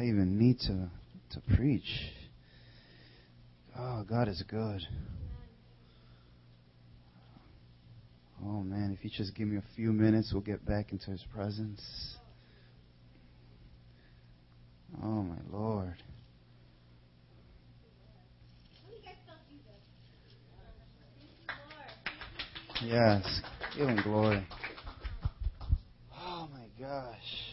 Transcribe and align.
I 0.00 0.04
even 0.04 0.38
need 0.38 0.58
to, 0.60 0.88
to 1.32 1.56
preach? 1.56 1.82
Oh, 3.78 4.02
God 4.08 4.28
is 4.28 4.42
good. 4.48 4.80
Oh, 8.42 8.62
man, 8.62 8.96
if 8.96 9.04
you 9.04 9.10
just 9.14 9.34
give 9.34 9.46
me 9.46 9.58
a 9.58 9.64
few 9.76 9.92
minutes, 9.92 10.30
we'll 10.32 10.40
get 10.40 10.64
back 10.64 10.92
into 10.92 11.10
His 11.10 11.22
presence. 11.34 11.82
Oh, 15.02 15.22
my 15.22 15.36
Lord. 15.52 16.02
Yes, 22.82 23.42
give 23.76 23.86
Him 23.86 24.00
glory. 24.02 24.46
Oh, 26.18 26.48
my 26.50 26.64
gosh. 26.82 27.49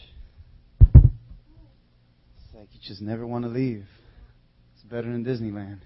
Like 2.58 2.68
you 2.72 2.80
just 2.82 3.00
never 3.00 3.24
want 3.24 3.44
to 3.44 3.48
leave. 3.48 3.84
It's 4.74 4.82
better 4.90 5.12
than 5.12 5.24
Disneyland. 5.24 5.78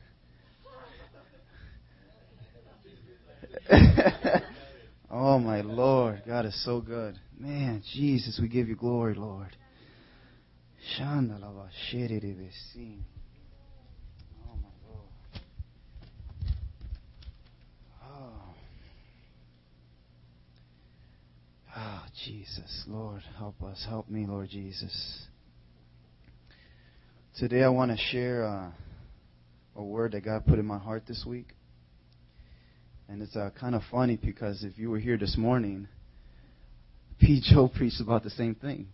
oh 5.10 5.38
my 5.38 5.60
Lord, 5.60 6.22
God 6.26 6.46
is 6.46 6.64
so 6.64 6.80
good. 6.80 7.18
Man, 7.38 7.82
Jesus, 7.92 8.38
we 8.40 8.48
give 8.48 8.68
you 8.68 8.76
glory, 8.76 9.12
Lord. 9.12 9.54
Shandalava 10.98 11.68
shiridibisin. 11.92 13.02
Oh. 14.48 14.56
Oh. 18.02 18.54
Oh, 21.76 22.02
Jesus, 22.24 22.84
Lord, 22.88 23.20
help 23.36 23.62
us. 23.62 23.84
Help 23.86 24.08
me, 24.08 24.24
Lord 24.26 24.48
Jesus. 24.48 25.26
Today 27.38 27.62
I 27.62 27.68
want 27.70 27.90
to 27.90 27.96
share 27.96 28.44
uh, 28.44 28.70
a 29.74 29.82
word 29.82 30.12
that 30.12 30.22
God 30.22 30.44
put 30.44 30.58
in 30.58 30.66
my 30.66 30.76
heart 30.76 31.04
this 31.08 31.24
week. 31.26 31.54
And 33.08 33.22
it's 33.22 33.34
uh, 33.34 33.48
kind 33.58 33.74
of 33.74 33.80
funny 33.90 34.18
because 34.22 34.62
if 34.64 34.76
you 34.76 34.90
were 34.90 34.98
here 34.98 35.16
this 35.16 35.38
morning, 35.38 35.88
P. 37.18 37.42
Joe 37.42 37.68
preached 37.74 38.02
about 38.02 38.22
the 38.22 38.28
same 38.28 38.54
thing. 38.54 38.88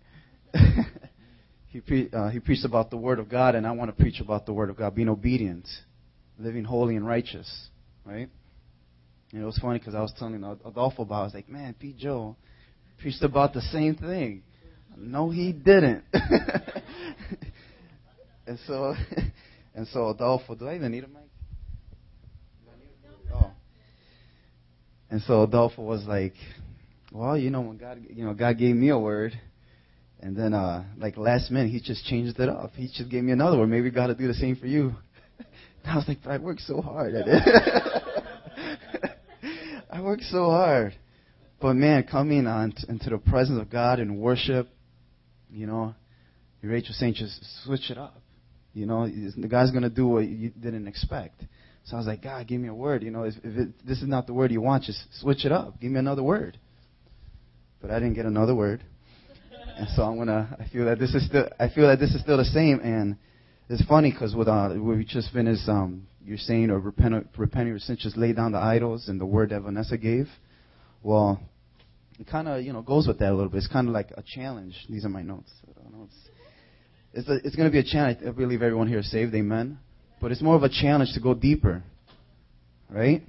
he, 1.66 1.80
pre- 1.80 2.10
uh, 2.12 2.28
he 2.28 2.38
preached 2.38 2.64
about 2.64 2.90
the 2.90 2.96
Word 2.96 3.18
of 3.18 3.28
God, 3.28 3.56
and 3.56 3.66
I 3.66 3.72
want 3.72 3.90
to 3.90 4.00
preach 4.00 4.20
about 4.20 4.46
the 4.46 4.52
Word 4.52 4.70
of 4.70 4.76
God, 4.76 4.94
being 4.94 5.08
obedient, 5.08 5.66
living 6.38 6.62
holy 6.62 6.94
and 6.94 7.04
righteous, 7.04 7.68
right? 8.04 8.28
And 9.32 9.42
it 9.42 9.44
was 9.44 9.58
funny 9.58 9.80
because 9.80 9.96
I 9.96 10.00
was 10.00 10.12
telling 10.16 10.44
Adolfo 10.44 11.02
about 11.02 11.16
it. 11.16 11.18
I 11.18 11.24
was 11.24 11.34
like, 11.34 11.48
man, 11.48 11.74
P. 11.76 11.92
Joe 11.98 12.36
preached 13.00 13.22
about 13.22 13.52
the 13.52 13.62
same 13.62 13.96
thing. 13.96 14.44
No, 14.96 15.28
he 15.28 15.52
didn't. 15.52 16.04
and 18.48 18.58
so, 18.66 18.94
and 19.74 19.86
so 19.88 20.08
Adolfo, 20.08 20.54
do 20.54 20.66
I 20.66 20.76
even 20.76 20.90
need 20.90 21.04
a 21.04 21.08
mic? 21.08 21.16
Oh. 23.32 23.50
And 25.10 25.20
so 25.22 25.42
Adolfo 25.42 25.82
was 25.82 26.04
like, 26.06 26.32
well, 27.12 27.36
you 27.36 27.50
know, 27.50 27.60
when 27.60 27.76
God, 27.76 28.00
you 28.08 28.24
know, 28.24 28.32
God 28.34 28.58
gave 28.58 28.74
me 28.74 28.88
a 28.88 28.98
word, 28.98 29.38
and 30.20 30.36
then, 30.36 30.54
uh, 30.54 30.84
like 30.96 31.16
last 31.16 31.50
minute, 31.50 31.70
he 31.70 31.80
just 31.80 32.04
changed 32.06 32.40
it 32.40 32.48
up. 32.48 32.72
He 32.74 32.88
just 32.88 33.10
gave 33.10 33.22
me 33.22 33.32
another 33.32 33.58
word. 33.58 33.68
Maybe 33.68 33.90
God 33.90 34.08
will 34.08 34.14
do 34.14 34.26
the 34.26 34.34
same 34.34 34.56
for 34.56 34.66
you. 34.66 34.94
And 35.84 35.92
I 35.92 35.96
was 35.96 36.08
like, 36.08 36.18
I 36.26 36.38
worked 36.38 36.62
so 36.62 36.82
hard 36.82 37.14
at 37.14 37.28
it. 37.28 38.02
I 39.90 40.02
worked 40.02 40.24
so 40.24 40.50
hard. 40.50 40.92
But 41.60 41.74
man, 41.74 42.02
coming 42.02 42.48
on 42.48 42.72
t- 42.72 42.84
into 42.88 43.10
the 43.10 43.18
presence 43.18 43.60
of 43.60 43.70
God 43.70 44.00
and 44.00 44.18
worship, 44.18 44.68
you 45.48 45.68
know, 45.68 45.94
Rachel 46.62 46.94
saying 46.98 47.14
just 47.14 47.40
switch 47.64 47.90
it 47.90 47.96
up. 47.96 48.20
You 48.78 48.86
know, 48.86 49.08
the 49.08 49.48
guy's 49.48 49.70
going 49.70 49.82
to 49.82 49.90
do 49.90 50.06
what 50.06 50.26
you 50.26 50.50
didn't 50.50 50.86
expect. 50.86 51.42
So 51.84 51.96
I 51.96 51.98
was 51.98 52.06
like, 52.06 52.22
God, 52.22 52.46
give 52.46 52.60
me 52.60 52.68
a 52.68 52.74
word. 52.74 53.02
You 53.02 53.10
know, 53.10 53.24
if, 53.24 53.34
if 53.42 53.58
it, 53.58 53.86
this 53.86 53.98
is 53.98 54.08
not 54.08 54.26
the 54.26 54.34
word 54.34 54.52
you 54.52 54.60
want, 54.60 54.84
just 54.84 55.00
switch 55.20 55.44
it 55.44 55.52
up. 55.52 55.80
Give 55.80 55.90
me 55.90 55.98
another 55.98 56.22
word. 56.22 56.58
But 57.80 57.90
I 57.90 57.98
didn't 57.98 58.14
get 58.14 58.26
another 58.26 58.54
word. 58.54 58.84
And 59.78 59.86
so 59.94 60.02
I'm 60.02 60.18
gonna. 60.18 60.56
I 60.58 60.68
feel 60.72 60.86
that 60.86 60.98
this 60.98 61.14
is 61.14 61.24
still. 61.28 61.48
I 61.56 61.68
feel 61.68 61.86
that 61.86 62.00
this 62.00 62.12
is 62.12 62.20
still 62.20 62.36
the 62.36 62.44
same. 62.44 62.80
And 62.80 63.16
it's 63.68 63.84
funny 63.84 64.10
because 64.10 64.34
with 64.34 64.48
uh, 64.48 64.74
we 64.76 65.04
just 65.04 65.32
finished. 65.32 65.68
Um, 65.68 66.08
you're 66.24 66.36
saying 66.36 66.70
or 66.70 66.80
repent, 66.80 67.28
repent 67.36 67.68
your 67.68 67.78
just 67.78 68.16
lay 68.16 68.32
down 68.32 68.50
the 68.50 68.58
idols 68.58 69.08
and 69.08 69.20
the 69.20 69.24
word 69.24 69.50
that 69.50 69.62
Vanessa 69.62 69.96
gave. 69.96 70.26
Well, 71.04 71.40
it 72.18 72.26
kind 72.26 72.48
of 72.48 72.62
you 72.62 72.72
know 72.72 72.82
goes 72.82 73.06
with 73.06 73.20
that 73.20 73.30
a 73.30 73.34
little 73.34 73.48
bit. 73.48 73.58
It's 73.58 73.68
kind 73.68 73.86
of 73.86 73.94
like 73.94 74.10
a 74.16 74.22
challenge. 74.22 74.74
These 74.90 75.04
are 75.04 75.08
my 75.08 75.22
notes. 75.22 75.52
It's, 75.68 76.28
it's, 77.18 77.44
it's 77.46 77.56
going 77.56 77.68
to 77.68 77.72
be 77.72 77.80
a 77.80 77.84
challenge. 77.84 78.18
I 78.26 78.30
believe 78.30 78.62
everyone 78.62 78.86
here 78.86 79.00
is 79.00 79.10
saved. 79.10 79.34
Amen. 79.34 79.78
But 80.20 80.30
it's 80.30 80.40
more 80.40 80.54
of 80.54 80.62
a 80.62 80.68
challenge 80.68 81.12
to 81.14 81.20
go 81.20 81.34
deeper. 81.34 81.82
Right? 82.88 83.22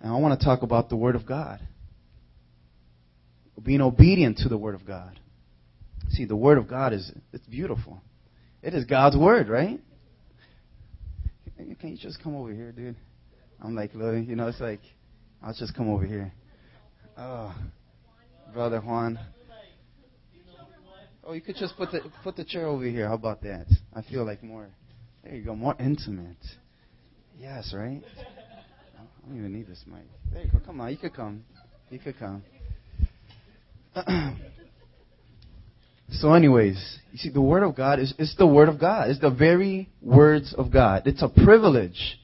And 0.00 0.12
I 0.12 0.16
want 0.16 0.38
to 0.38 0.44
talk 0.44 0.62
about 0.62 0.88
the 0.88 0.96
Word 0.96 1.14
of 1.14 1.26
God. 1.26 1.60
Being 3.62 3.82
obedient 3.82 4.38
to 4.38 4.48
the 4.48 4.56
Word 4.56 4.74
of 4.74 4.86
God. 4.86 5.20
See, 6.10 6.24
the 6.24 6.34
Word 6.34 6.58
of 6.58 6.66
God 6.66 6.92
is 6.92 7.12
it's 7.32 7.46
beautiful. 7.46 8.00
It 8.62 8.74
is 8.74 8.84
God's 8.86 9.16
Word, 9.16 9.48
right? 9.48 9.78
Can 11.56 11.90
you 11.90 11.96
just 11.96 12.22
come 12.22 12.34
over 12.34 12.52
here, 12.52 12.72
dude? 12.72 12.96
I'm 13.60 13.76
like, 13.76 13.92
you 13.94 14.34
know, 14.34 14.48
it's 14.48 14.60
like, 14.60 14.80
I'll 15.42 15.54
just 15.54 15.76
come 15.76 15.88
over 15.90 16.04
here. 16.04 16.32
Oh, 17.16 17.54
brother 18.52 18.80
Juan. 18.80 19.18
Oh, 21.24 21.34
you 21.34 21.40
could 21.40 21.56
just 21.56 21.76
put 21.76 21.92
the 21.92 22.00
put 22.24 22.36
the 22.36 22.44
chair 22.44 22.66
over 22.66 22.84
here. 22.84 23.06
How 23.06 23.14
about 23.14 23.42
that? 23.42 23.66
I 23.94 24.02
feel 24.02 24.24
like 24.24 24.42
more. 24.42 24.68
There 25.22 25.34
you 25.34 25.44
go, 25.44 25.54
more 25.54 25.76
intimate. 25.78 26.36
Yes, 27.38 27.72
right? 27.76 28.02
I 28.18 29.28
don't 29.28 29.38
even 29.38 29.52
need 29.52 29.68
this 29.68 29.84
mic. 29.86 30.02
There 30.32 30.42
you 30.42 30.50
go. 30.50 30.58
Come 30.64 30.80
on, 30.80 30.90
you 30.90 30.96
could 30.96 31.14
come. 31.14 31.44
You 31.90 32.00
could 32.00 32.18
come. 32.18 32.42
so, 36.10 36.32
anyways, 36.34 36.98
you 37.12 37.18
see, 37.18 37.30
the 37.30 37.40
Word 37.40 37.62
of 37.62 37.76
God 37.76 38.00
is 38.00 38.12
it's 38.18 38.34
the 38.36 38.46
Word 38.46 38.68
of 38.68 38.80
God. 38.80 39.10
It's 39.10 39.20
the 39.20 39.30
very 39.30 39.90
words 40.00 40.54
of 40.56 40.72
God. 40.72 41.06
It's 41.06 41.22
a 41.22 41.28
privilege 41.28 42.18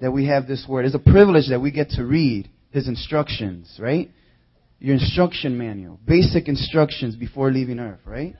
that 0.00 0.12
we 0.12 0.26
have 0.26 0.46
this 0.46 0.64
Word. 0.68 0.84
It's 0.84 0.94
a 0.94 1.00
privilege 1.00 1.48
that 1.48 1.60
we 1.60 1.72
get 1.72 1.90
to 1.90 2.04
read 2.04 2.48
His 2.70 2.86
instructions, 2.86 3.78
right? 3.80 4.10
Your 4.80 4.94
instruction 4.94 5.58
manual, 5.58 5.98
basic 6.06 6.48
instructions 6.48 7.16
before 7.16 7.50
leaving 7.50 7.80
Earth, 7.80 8.00
right? 8.04 8.34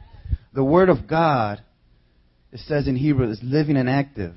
The 0.52 0.64
Word 0.64 0.88
of 0.88 1.08
God 1.08 1.62
it 2.52 2.60
says 2.60 2.88
in 2.88 2.96
Hebrew, 2.96 3.28
is 3.30 3.40
living 3.42 3.76
and 3.76 3.88
active, 3.88 4.34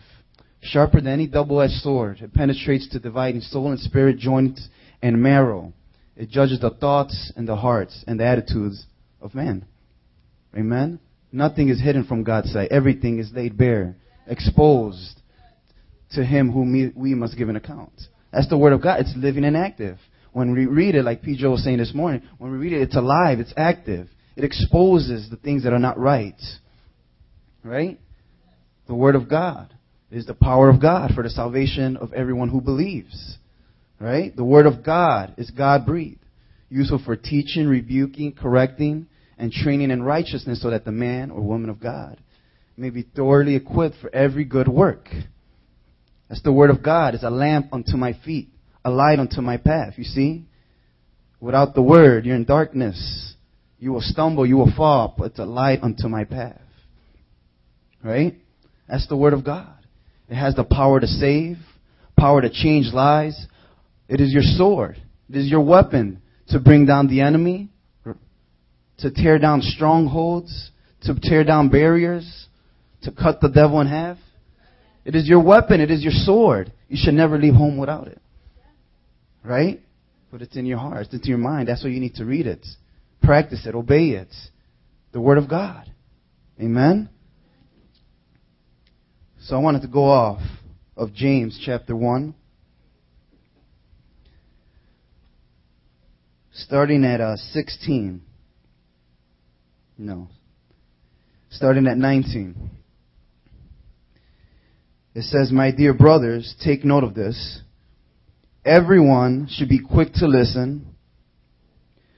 sharper 0.62 1.00
than 1.00 1.14
any 1.14 1.28
double-edged 1.28 1.74
sword. 1.74 2.20
It 2.22 2.34
penetrates 2.34 2.90
to 2.90 3.00
dividing 3.00 3.42
soul 3.42 3.72
and 3.72 3.80
spirit, 3.80 4.18
joints 4.18 4.68
and 5.02 5.22
marrow. 5.22 5.74
It 6.16 6.30
judges 6.30 6.60
the 6.60 6.72
thoughts 6.72 7.32
and 7.36 7.48
the 7.48 7.56
hearts 7.56 8.04
and 8.08 8.20
the 8.20 8.26
attitudes 8.26 8.86
of 9.22 9.34
man. 9.34 9.66
Amen? 10.56 11.00
Nothing 11.32 11.70
is 11.70 11.82
hidden 11.82 12.04
from 12.04 12.24
God's 12.24 12.52
sight. 12.52 12.72
Everything 12.72 13.20
is 13.20 13.32
laid 13.34 13.58
bare, 13.58 13.96
exposed 14.28 15.22
to 16.12 16.26
Him 16.26 16.52
whom 16.52 16.92
we 16.96 17.16
must 17.16 17.38
give 17.38 17.48
an 17.48 17.56
account. 17.56 17.94
That's 18.34 18.50
the 18.50 18.58
Word 18.58 18.74
of 18.74 18.82
God. 18.82 19.00
It's 19.00 19.14
living 19.16 19.46
and 19.46 19.56
active. 19.56 19.98
When 20.34 20.54
we 20.54 20.66
read 20.66 20.96
it, 20.96 21.04
like 21.04 21.22
P. 21.22 21.36
Joe 21.38 21.52
was 21.52 21.64
saying 21.64 21.78
this 21.78 21.94
morning, 21.94 22.22
when 22.38 22.52
we 22.52 22.58
read 22.58 22.74
it, 22.74 22.82
it's 22.82 22.96
alive, 22.96 23.40
it's 23.40 23.54
active. 23.58 24.08
It 24.36 24.44
exposes 24.44 25.30
the 25.30 25.36
things 25.36 25.64
that 25.64 25.74
are 25.74 25.80
not 25.80 26.00
right. 26.00 26.40
Right? 27.64 28.00
The 28.88 28.96
Word 28.96 29.16
of 29.16 29.30
God 29.30 29.74
is 30.10 30.26
the 30.26 30.34
power 30.34 30.70
of 30.70 30.82
God 30.82 31.12
for 31.14 31.24
the 31.24 31.30
salvation 31.30 31.98
of 31.98 32.14
everyone 32.14 32.50
who 32.50 32.62
believes. 32.62 33.38
Right? 34.00 34.36
The 34.36 34.46
Word 34.46 34.66
of 34.66 34.84
God 34.84 35.36
is 35.38 35.52
God 35.52 35.86
breathed, 35.86 36.24
useful 36.70 37.02
for 37.04 37.16
teaching, 37.16 37.68
rebuking, 37.68 38.34
correcting, 38.34 39.08
and 39.38 39.52
training 39.52 39.92
in 39.92 40.02
righteousness 40.04 40.62
so 40.62 40.70
that 40.70 40.86
the 40.86 40.92
man 40.92 41.30
or 41.32 41.42
woman 41.42 41.70
of 41.70 41.80
God 41.80 42.18
may 42.78 42.90
be 42.90 43.04
thoroughly 43.04 43.56
equipped 43.56 43.98
for 44.02 44.14
every 44.14 44.46
good 44.46 44.68
work. 44.68 45.10
That's 46.30 46.42
the 46.42 46.54
Word 46.54 46.70
of 46.70 46.82
God. 46.82 47.14
It's 47.14 47.24
a 47.24 47.30
lamp 47.30 47.74
unto 47.74 47.98
my 47.98 48.14
feet, 48.24 48.50
a 48.84 48.90
light 48.90 49.20
unto 49.20 49.42
my 49.42 49.58
path. 49.58 49.94
You 49.98 50.04
see? 50.04 50.46
Without 51.40 51.74
the 51.74 51.82
Word, 51.82 52.26
you're 52.26 52.36
in 52.36 52.46
darkness. 52.46 53.36
You 53.80 53.92
will 53.92 54.02
stumble, 54.02 54.46
you 54.46 54.58
will 54.58 54.72
fall, 54.76 55.16
but 55.18 55.32
it's 55.32 55.40
a 55.40 55.46
light 55.46 55.80
unto 55.82 56.08
my 56.08 56.24
path. 56.24 56.62
Right? 58.04 58.36
That's 58.88 59.08
the 59.08 59.18
Word 59.18 59.34
of 59.34 59.44
God. 59.44 59.74
It 60.30 60.36
has 60.36 60.56
the 60.56 60.64
power 60.64 61.00
to 61.00 61.08
save, 61.08 61.58
power 62.18 62.42
to 62.42 62.50
change 62.50 62.94
lives. 62.94 63.48
It 64.08 64.22
is 64.22 64.32
your 64.32 64.44
sword. 64.44 65.02
It 65.30 65.36
is 65.36 65.48
your 65.48 65.62
weapon 65.62 66.22
to 66.50 66.60
bring 66.60 66.86
down 66.86 67.08
the 67.08 67.22
enemy, 67.22 67.70
to 69.00 69.12
tear 69.12 69.40
down 69.40 69.62
strongholds, 69.62 70.72
to 71.04 71.16
tear 71.20 71.44
down 71.44 71.70
barriers, 71.70 72.48
to 73.04 73.12
cut 73.12 73.42
the 73.42 73.50
devil 73.50 73.82
in 73.82 73.88
half. 73.88 74.18
It 75.06 75.16
is 75.16 75.28
your 75.28 75.44
weapon. 75.44 75.82
It 75.82 75.90
is 75.90 76.04
your 76.04 76.14
sword. 76.14 76.72
You 76.88 76.98
should 77.00 77.16
never 77.16 77.40
leave 77.40 77.56
home 77.56 77.78
without 77.78 78.08
it. 78.08 78.22
Right? 79.44 79.82
But 80.32 80.42
it's 80.42 80.56
in 80.56 80.66
your 80.66 80.78
heart. 80.78 81.08
It's 81.12 81.26
in 81.26 81.30
your 81.30 81.38
mind. 81.38 81.68
That's 81.68 81.84
why 81.84 81.90
you 81.90 82.00
need 82.00 82.16
to 82.16 82.26
read 82.26 82.48
it. 82.48 82.66
Practice 83.22 83.66
it. 83.66 83.76
Obey 83.76 84.10
it. 84.10 84.34
The 85.12 85.20
Word 85.22 85.38
of 85.38 85.50
God. 85.50 85.92
Amen? 86.60 87.10
So 89.42 89.56
I 89.56 89.60
wanted 89.60 89.82
to 89.82 89.88
go 89.88 90.06
off 90.06 90.42
of 90.96 91.14
James 91.14 91.60
chapter 91.66 91.96
1. 91.96 92.36
Starting 96.54 97.04
at 97.04 97.20
uh, 97.20 97.36
16. 97.36 98.22
No. 99.98 100.28
Starting 101.50 101.88
at 101.88 101.98
19. 101.98 102.70
It 105.14 105.24
says, 105.24 105.52
My 105.52 105.72
dear 105.72 105.94
brothers, 105.94 106.56
take 106.64 106.86
note 106.86 107.04
of 107.04 107.14
this. 107.14 107.62
Everyone 108.64 109.48
should 109.50 109.70
be 109.70 109.80
quick 109.80 110.14
to 110.16 110.28
listen, 110.28 110.86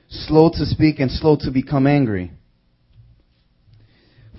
slow 0.10 0.50
to 0.50 0.66
speak, 0.66 1.00
and 1.00 1.10
slow 1.10 1.38
to 1.42 1.52
become 1.52 1.88
angry. 1.88 2.32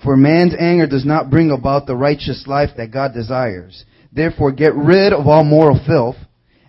For 0.02 0.16
man's 0.16 0.54
anger 0.58 0.86
does 0.86 1.06
not 1.06 1.30
bring 1.30 1.50
about 1.50 1.86
the 1.86 1.96
righteous 1.96 2.44
life 2.46 2.70
that 2.76 2.92
God 2.92 3.14
desires. 3.14 3.84
Therefore, 4.12 4.52
get 4.52 4.74
rid 4.74 5.14
of 5.14 5.26
all 5.26 5.44
moral 5.44 5.80
filth 5.86 6.16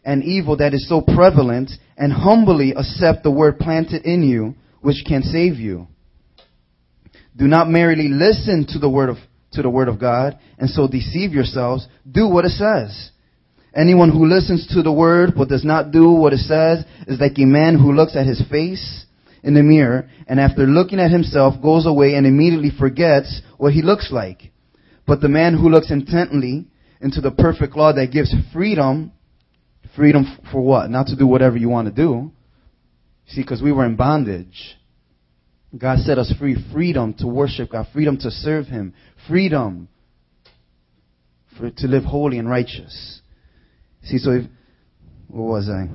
and 0.06 0.24
evil 0.24 0.58
that 0.58 0.74
is 0.74 0.88
so 0.88 1.02
prevalent, 1.02 1.72
and 1.98 2.14
humbly 2.14 2.74
accept 2.78 3.24
the 3.24 3.32
word 3.32 3.58
planted 3.58 4.06
in 4.06 4.24
you, 4.24 4.54
which 4.82 5.04
can 5.06 5.24
save 5.24 5.56
you. 5.56 5.88
Do 7.36 7.48
not 7.48 7.70
merely 7.70 8.08
listen 8.08 8.68
to 8.70 8.80
the 8.80 8.90
word 8.90 9.10
of 9.10 9.18
to 9.54 9.62
the 9.62 9.70
word 9.70 9.88
of 9.88 10.00
God 10.00 10.38
and 10.58 10.70
so 10.70 10.88
deceive 10.88 11.32
yourselves. 11.32 11.88
Do 12.10 12.28
what 12.28 12.46
it 12.46 12.52
says. 12.52 13.12
Anyone 13.76 14.10
who 14.10 14.26
listens 14.26 14.66
to 14.68 14.82
the 14.82 14.92
word 14.92 15.34
but 15.36 15.50
does 15.50 15.66
not 15.66 15.92
do 15.92 16.10
what 16.12 16.32
it 16.32 16.40
says 16.40 16.86
is 17.08 17.20
like 17.20 17.38
a 17.38 17.46
man 17.46 17.78
who 17.78 17.92
looks 17.92 18.16
at 18.16 18.26
his 18.26 18.42
face 18.50 19.06
in 19.44 19.54
the 19.54 19.64
mirror 19.64 20.10
and 20.28 20.40
after 20.40 20.66
looking 20.66 21.00
at 21.00 21.12
himself 21.12 21.62
goes 21.62 21.86
away 21.86 22.16
and 22.16 22.26
immediately 22.26 22.72
forgets 22.78 23.42
what 23.58 23.74
he 23.74 23.82
looks 23.82 24.12
like. 24.12 24.52
But 25.06 25.20
the 25.20 25.30
man 25.30 25.54
who 25.56 25.70
looks 25.70 25.92
intently 25.92 26.68
into 27.02 27.20
the 27.20 27.32
perfect 27.32 27.76
law 27.76 27.92
that 27.94 28.12
gives 28.12 28.34
freedom, 28.54 29.12
freedom 29.96 30.26
for 30.52 30.62
what? 30.62 30.90
Not 30.90 31.08
to 31.08 31.18
do 31.18 31.28
whatever 31.28 31.58
you 31.58 31.68
want 31.68 31.88
to 31.88 31.94
do. 31.94 32.32
See, 33.28 33.42
because 33.42 33.62
we 33.62 33.74
were 33.74 33.86
in 33.86 33.98
bondage. 33.98 34.78
God 35.78 36.00
set 36.00 36.18
us 36.18 36.34
free. 36.40 36.56
Freedom 36.72 37.14
to 37.16 37.28
worship 37.28 37.72
God. 37.72 37.88
Freedom 37.92 38.18
to 38.20 38.32
serve 38.32 38.68
Him. 38.68 38.94
Freedom 39.28 39.90
for, 41.58 41.70
to 41.70 41.88
live 41.88 42.04
holy 42.04 42.40
and 42.40 42.50
righteous. 42.50 43.22
See, 44.06 44.18
so 44.18 44.32
if, 44.32 44.46
what 45.28 45.44
was 45.44 45.70
I? 45.70 45.90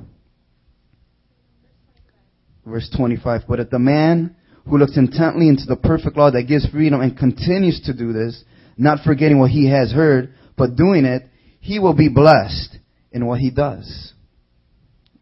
Verse 2.65 2.89
25. 2.95 3.41
But 3.47 3.59
if 3.59 3.69
the 3.69 3.79
man 3.79 4.35
who 4.67 4.77
looks 4.77 4.97
intently 4.97 5.47
into 5.47 5.65
the 5.65 5.75
perfect 5.75 6.17
law 6.17 6.29
that 6.31 6.43
gives 6.43 6.67
freedom 6.69 7.01
and 7.01 7.17
continues 7.17 7.81
to 7.85 7.93
do 7.93 8.13
this, 8.13 8.43
not 8.77 8.99
forgetting 9.03 9.39
what 9.39 9.51
he 9.51 9.69
has 9.69 9.91
heard, 9.91 10.33
but 10.57 10.75
doing 10.75 11.05
it, 11.05 11.23
he 11.59 11.79
will 11.79 11.95
be 11.95 12.09
blessed 12.09 12.77
in 13.11 13.25
what 13.25 13.39
he 13.39 13.51
does. 13.51 14.13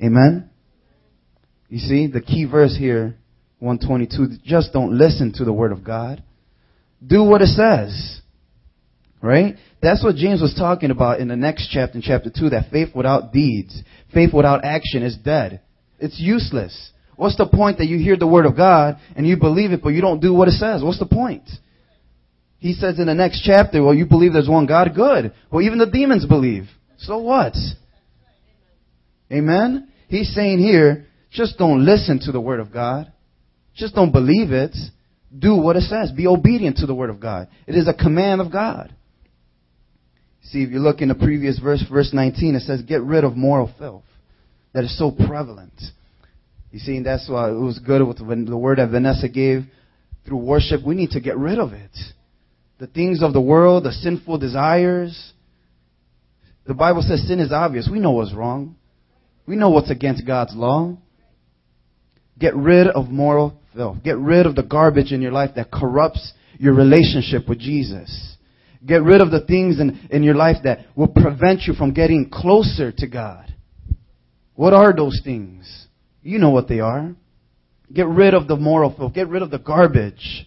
Amen? 0.02 0.50
You 1.70 1.80
see, 1.80 2.08
the 2.08 2.22
key 2.22 2.46
verse 2.46 2.76
here 2.78 3.16
122, 3.60 4.42
just 4.44 4.72
don't 4.72 4.98
listen 4.98 5.34
to 5.34 5.44
the 5.44 5.52
word 5.52 5.72
of 5.72 5.84
God. 5.84 6.24
Do 7.06 7.24
what 7.24 7.42
it 7.42 7.48
says. 7.48 8.22
Right? 9.22 9.56
That's 9.82 10.04
what 10.04 10.16
James 10.16 10.42
was 10.42 10.56
talking 10.58 10.92
about 10.92 11.20
in 11.20 11.28
the 11.28 11.36
next 11.36 11.70
chapter, 11.72 11.96
in 11.98 12.02
chapter 12.02 12.30
2, 12.30 12.52
that 12.52 12.72
faith 12.72 12.96
without 12.96 13.34
deeds, 13.34 13.82
faith 14.14 14.34
without 14.34 14.64
action 14.64 15.04
is 15.04 15.18
dead. 15.18 15.62
It's 16.00 16.20
useless. 16.20 16.92
What's 17.18 17.36
the 17.36 17.48
point 17.48 17.80
that 17.80 17.88
you 17.88 17.98
hear 17.98 18.16
the 18.16 18.28
word 18.28 18.46
of 18.46 18.56
God 18.56 18.98
and 19.18 19.28
you 19.28 19.36
believe 19.36 19.74
it, 19.74 19.84
but 19.84 19.90
you 19.90 20.02
don't 20.02 20.22
do 20.22 20.34
what 20.34 20.48
it 20.48 20.54
says? 20.54 20.82
What's 20.82 21.00
the 21.00 21.06
point? 21.06 21.50
He 22.60 22.74
says 22.74 22.98
in 22.98 23.08
the 23.08 23.14
next 23.14 23.44
chapter, 23.44 23.84
well, 23.84 23.94
you 23.94 24.06
believe 24.06 24.32
there's 24.32 24.48
one 24.48 24.66
God? 24.66 24.90
Good. 24.96 25.34
Well, 25.52 25.62
even 25.62 25.80
the 25.80 25.86
demons 25.86 26.26
believe. 26.26 26.68
So 26.98 27.18
what? 27.18 27.56
Amen? 29.32 29.92
He's 30.08 30.34
saying 30.34 30.60
here, 30.60 31.08
just 31.32 31.58
don't 31.58 31.86
listen 31.86 32.20
to 32.22 32.32
the 32.32 32.42
word 32.42 32.60
of 32.60 32.72
God. 32.72 33.12
Just 33.76 33.96
don't 33.96 34.12
believe 34.12 34.52
it. 34.52 34.76
Do 35.38 35.56
what 35.56 35.76
it 35.76 35.84
says. 35.84 36.12
Be 36.12 36.28
obedient 36.28 36.78
to 36.78 36.86
the 36.86 36.96
word 36.96 37.10
of 37.10 37.20
God. 37.20 37.48
It 37.68 37.76
is 37.76 37.88
a 37.88 37.94
command 37.94 38.42
of 38.42 38.52
God. 38.52 38.94
See, 40.52 40.64
if 40.64 40.72
you 40.72 40.80
look 40.80 41.02
in 41.02 41.10
the 41.10 41.16
previous 41.16 41.60
verse, 41.60 41.84
verse 41.92 42.12
19, 42.12 42.56
it 42.56 42.62
says, 42.62 42.82
get 42.82 43.04
rid 43.04 43.24
of 43.24 43.36
moral 43.36 43.72
filth 43.78 44.04
that 44.74 44.84
is 44.84 44.98
so 44.98 45.12
prevalent. 45.12 45.74
You 46.72 46.80
see, 46.80 46.98
and 46.98 47.06
that's 47.06 47.30
why 47.30 47.50
it 47.50 47.54
was 47.54 47.80
good 47.80 48.06
with 48.08 48.18
the 48.18 48.58
word 48.58 48.80
that 48.80 48.90
Vanessa 48.90 49.30
gave 49.30 49.64
through 50.26 50.38
worship. 50.38 50.86
We 50.86 50.96
need 50.96 51.12
to 51.12 51.20
get 51.20 51.38
rid 51.38 51.60
of 51.60 51.74
it. 51.74 51.92
The 52.80 52.88
things 52.88 53.22
of 53.22 53.34
the 53.34 53.42
world, 53.42 53.84
the 53.84 53.92
sinful 53.92 54.40
desires. 54.40 55.34
The 56.66 56.74
Bible 56.74 57.02
says 57.02 57.28
sin 57.28 57.40
is 57.40 57.52
obvious. 57.52 57.90
We 57.92 58.00
know 58.00 58.12
what's 58.12 58.34
wrong. 58.34 58.76
We 59.46 59.56
know 59.56 59.70
what's 59.70 59.92
against 59.92 60.26
God's 60.26 60.56
law. 60.56 60.98
Get 62.40 62.56
rid 62.56 62.88
of 62.88 63.10
moral 63.10 63.60
filth. 63.76 64.04
Get 64.04 64.18
rid 64.18 64.46
of 64.46 64.56
the 64.56 64.64
garbage 64.64 65.12
in 65.12 65.22
your 65.22 65.32
life 65.32 65.52
that 65.58 65.72
corrupts 65.72 66.34
your 66.58 66.74
relationship 66.74 67.50
with 67.50 67.60
Jesus. 67.60 68.38
Get 68.86 69.04
rid 69.04 69.22
of 69.22 69.32
the 69.32 69.42
things 69.42 69.80
in, 69.80 70.08
in 70.10 70.24
your 70.24 70.36
life 70.36 70.58
that 70.64 70.86
will 70.96 71.10
prevent 71.10 71.64
you 71.64 71.74
from 71.74 71.94
getting 71.94 72.30
closer 72.32 72.92
to 72.92 73.08
God. 73.08 73.54
What 74.56 74.74
are 74.74 74.94
those 74.94 75.22
things? 75.24 75.88
You 76.22 76.40
know 76.40 76.50
what 76.50 76.68
they 76.68 76.80
are. 76.80 77.14
Get 77.92 78.08
rid 78.08 78.34
of 78.34 78.48
the 78.48 78.56
moral 78.56 78.94
filth. 78.96 79.14
Get 79.14 79.28
rid 79.28 79.42
of 79.42 79.52
the 79.52 79.60
garbage. 79.60 80.46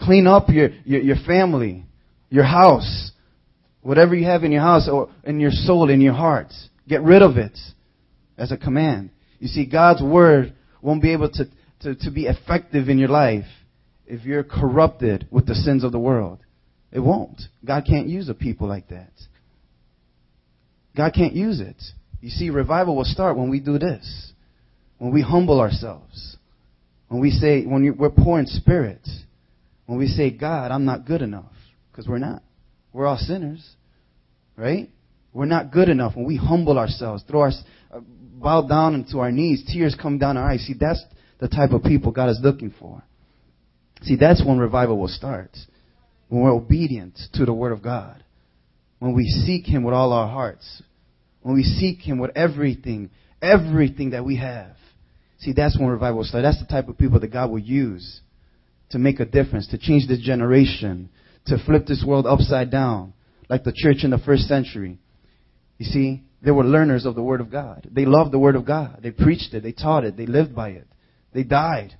Clean 0.00 0.26
up 0.26 0.48
your, 0.48 0.70
your, 0.84 1.00
your 1.02 1.16
family, 1.26 1.84
your 2.30 2.44
house, 2.44 3.12
whatever 3.82 4.14
you 4.14 4.26
have 4.26 4.42
in 4.42 4.50
your 4.52 4.62
house 4.62 4.88
or 4.90 5.08
in 5.22 5.38
your 5.38 5.50
soul, 5.50 5.90
in 5.90 6.00
your 6.00 6.14
heart. 6.14 6.52
Get 6.88 7.02
rid 7.02 7.22
of 7.22 7.36
it 7.36 7.56
as 8.36 8.50
a 8.50 8.56
command. 8.56 9.10
You 9.38 9.48
see, 9.48 9.66
God's 9.66 10.02
word 10.02 10.54
won't 10.82 11.02
be 11.02 11.12
able 11.12 11.30
to, 11.30 11.44
to, 11.80 11.94
to 11.94 12.10
be 12.10 12.26
effective 12.26 12.88
in 12.88 12.98
your 12.98 13.08
life 13.08 13.46
if 14.06 14.24
you're 14.24 14.44
corrupted 14.44 15.28
with 15.30 15.46
the 15.46 15.54
sins 15.54 15.84
of 15.84 15.92
the 15.92 15.98
world. 15.98 16.43
It 16.94 17.00
won't. 17.00 17.42
God 17.64 17.84
can't 17.86 18.06
use 18.06 18.28
a 18.28 18.34
people 18.34 18.68
like 18.68 18.88
that. 18.88 19.10
God 20.96 21.12
can't 21.12 21.34
use 21.34 21.60
it. 21.60 21.76
You 22.20 22.30
see, 22.30 22.50
revival 22.50 22.94
will 22.94 23.04
start 23.04 23.36
when 23.36 23.50
we 23.50 23.58
do 23.58 23.78
this. 23.80 24.32
When 24.98 25.12
we 25.12 25.20
humble 25.20 25.60
ourselves. 25.60 26.36
When 27.08 27.20
we 27.20 27.30
say, 27.30 27.66
when 27.66 27.96
we're 27.98 28.10
poor 28.10 28.38
in 28.38 28.46
spirit. 28.46 29.06
When 29.86 29.98
we 29.98 30.06
say, 30.06 30.30
God, 30.30 30.70
I'm 30.70 30.84
not 30.84 31.04
good 31.04 31.20
enough. 31.20 31.52
Because 31.90 32.06
we're 32.06 32.18
not. 32.18 32.42
We're 32.92 33.06
all 33.06 33.18
sinners. 33.18 33.68
Right? 34.56 34.88
We're 35.32 35.46
not 35.46 35.72
good 35.72 35.88
enough. 35.88 36.14
When 36.14 36.26
we 36.26 36.36
humble 36.36 36.78
ourselves, 36.78 37.24
throw 37.26 37.40
our, 37.40 37.52
uh, 37.92 38.00
bow 38.00 38.68
down 38.68 38.94
into 38.94 39.18
our 39.18 39.32
knees, 39.32 39.64
tears 39.66 39.96
come 40.00 40.18
down 40.18 40.36
our 40.36 40.48
eyes. 40.48 40.60
See, 40.60 40.74
that's 40.78 41.04
the 41.40 41.48
type 41.48 41.72
of 41.72 41.82
people 41.82 42.12
God 42.12 42.28
is 42.28 42.38
looking 42.40 42.72
for. 42.78 43.02
See, 44.02 44.14
that's 44.14 44.44
when 44.44 44.58
revival 44.58 44.96
will 44.96 45.08
start. 45.08 45.50
When 46.28 46.42
we're 46.42 46.52
obedient 46.52 47.18
to 47.34 47.44
the 47.44 47.52
Word 47.52 47.72
of 47.72 47.82
God. 47.82 48.22
When 48.98 49.14
we 49.14 49.28
seek 49.28 49.66
Him 49.66 49.82
with 49.82 49.94
all 49.94 50.12
our 50.12 50.28
hearts. 50.28 50.82
When 51.42 51.54
we 51.54 51.62
seek 51.62 52.00
Him 52.00 52.18
with 52.18 52.32
everything, 52.36 53.10
everything 53.42 54.10
that 54.10 54.24
we 54.24 54.36
have. 54.36 54.76
See, 55.38 55.52
that's 55.52 55.78
when 55.78 55.88
revival 55.88 56.24
starts. 56.24 56.44
That's 56.44 56.60
the 56.60 56.72
type 56.72 56.88
of 56.88 56.98
people 56.98 57.20
that 57.20 57.32
God 57.32 57.50
will 57.50 57.58
use 57.58 58.20
to 58.90 58.98
make 58.98 59.20
a 59.20 59.24
difference, 59.24 59.68
to 59.68 59.78
change 59.78 60.08
this 60.08 60.20
generation, 60.20 61.10
to 61.46 61.58
flip 61.64 61.86
this 61.86 62.04
world 62.06 62.26
upside 62.26 62.70
down, 62.70 63.12
like 63.48 63.64
the 63.64 63.72
church 63.74 64.04
in 64.04 64.10
the 64.10 64.18
first 64.18 64.44
century. 64.44 64.98
You 65.78 65.86
see, 65.86 66.22
they 66.42 66.50
were 66.50 66.64
learners 66.64 67.04
of 67.04 67.14
the 67.14 67.22
Word 67.22 67.40
of 67.40 67.50
God. 67.50 67.88
They 67.90 68.06
loved 68.06 68.32
the 68.32 68.38
Word 68.38 68.56
of 68.56 68.64
God. 68.64 69.00
They 69.02 69.10
preached 69.10 69.52
it. 69.52 69.62
They 69.62 69.72
taught 69.72 70.04
it. 70.04 70.16
They 70.16 70.26
lived 70.26 70.54
by 70.54 70.70
it. 70.70 70.86
They 71.32 71.42
died 71.42 71.96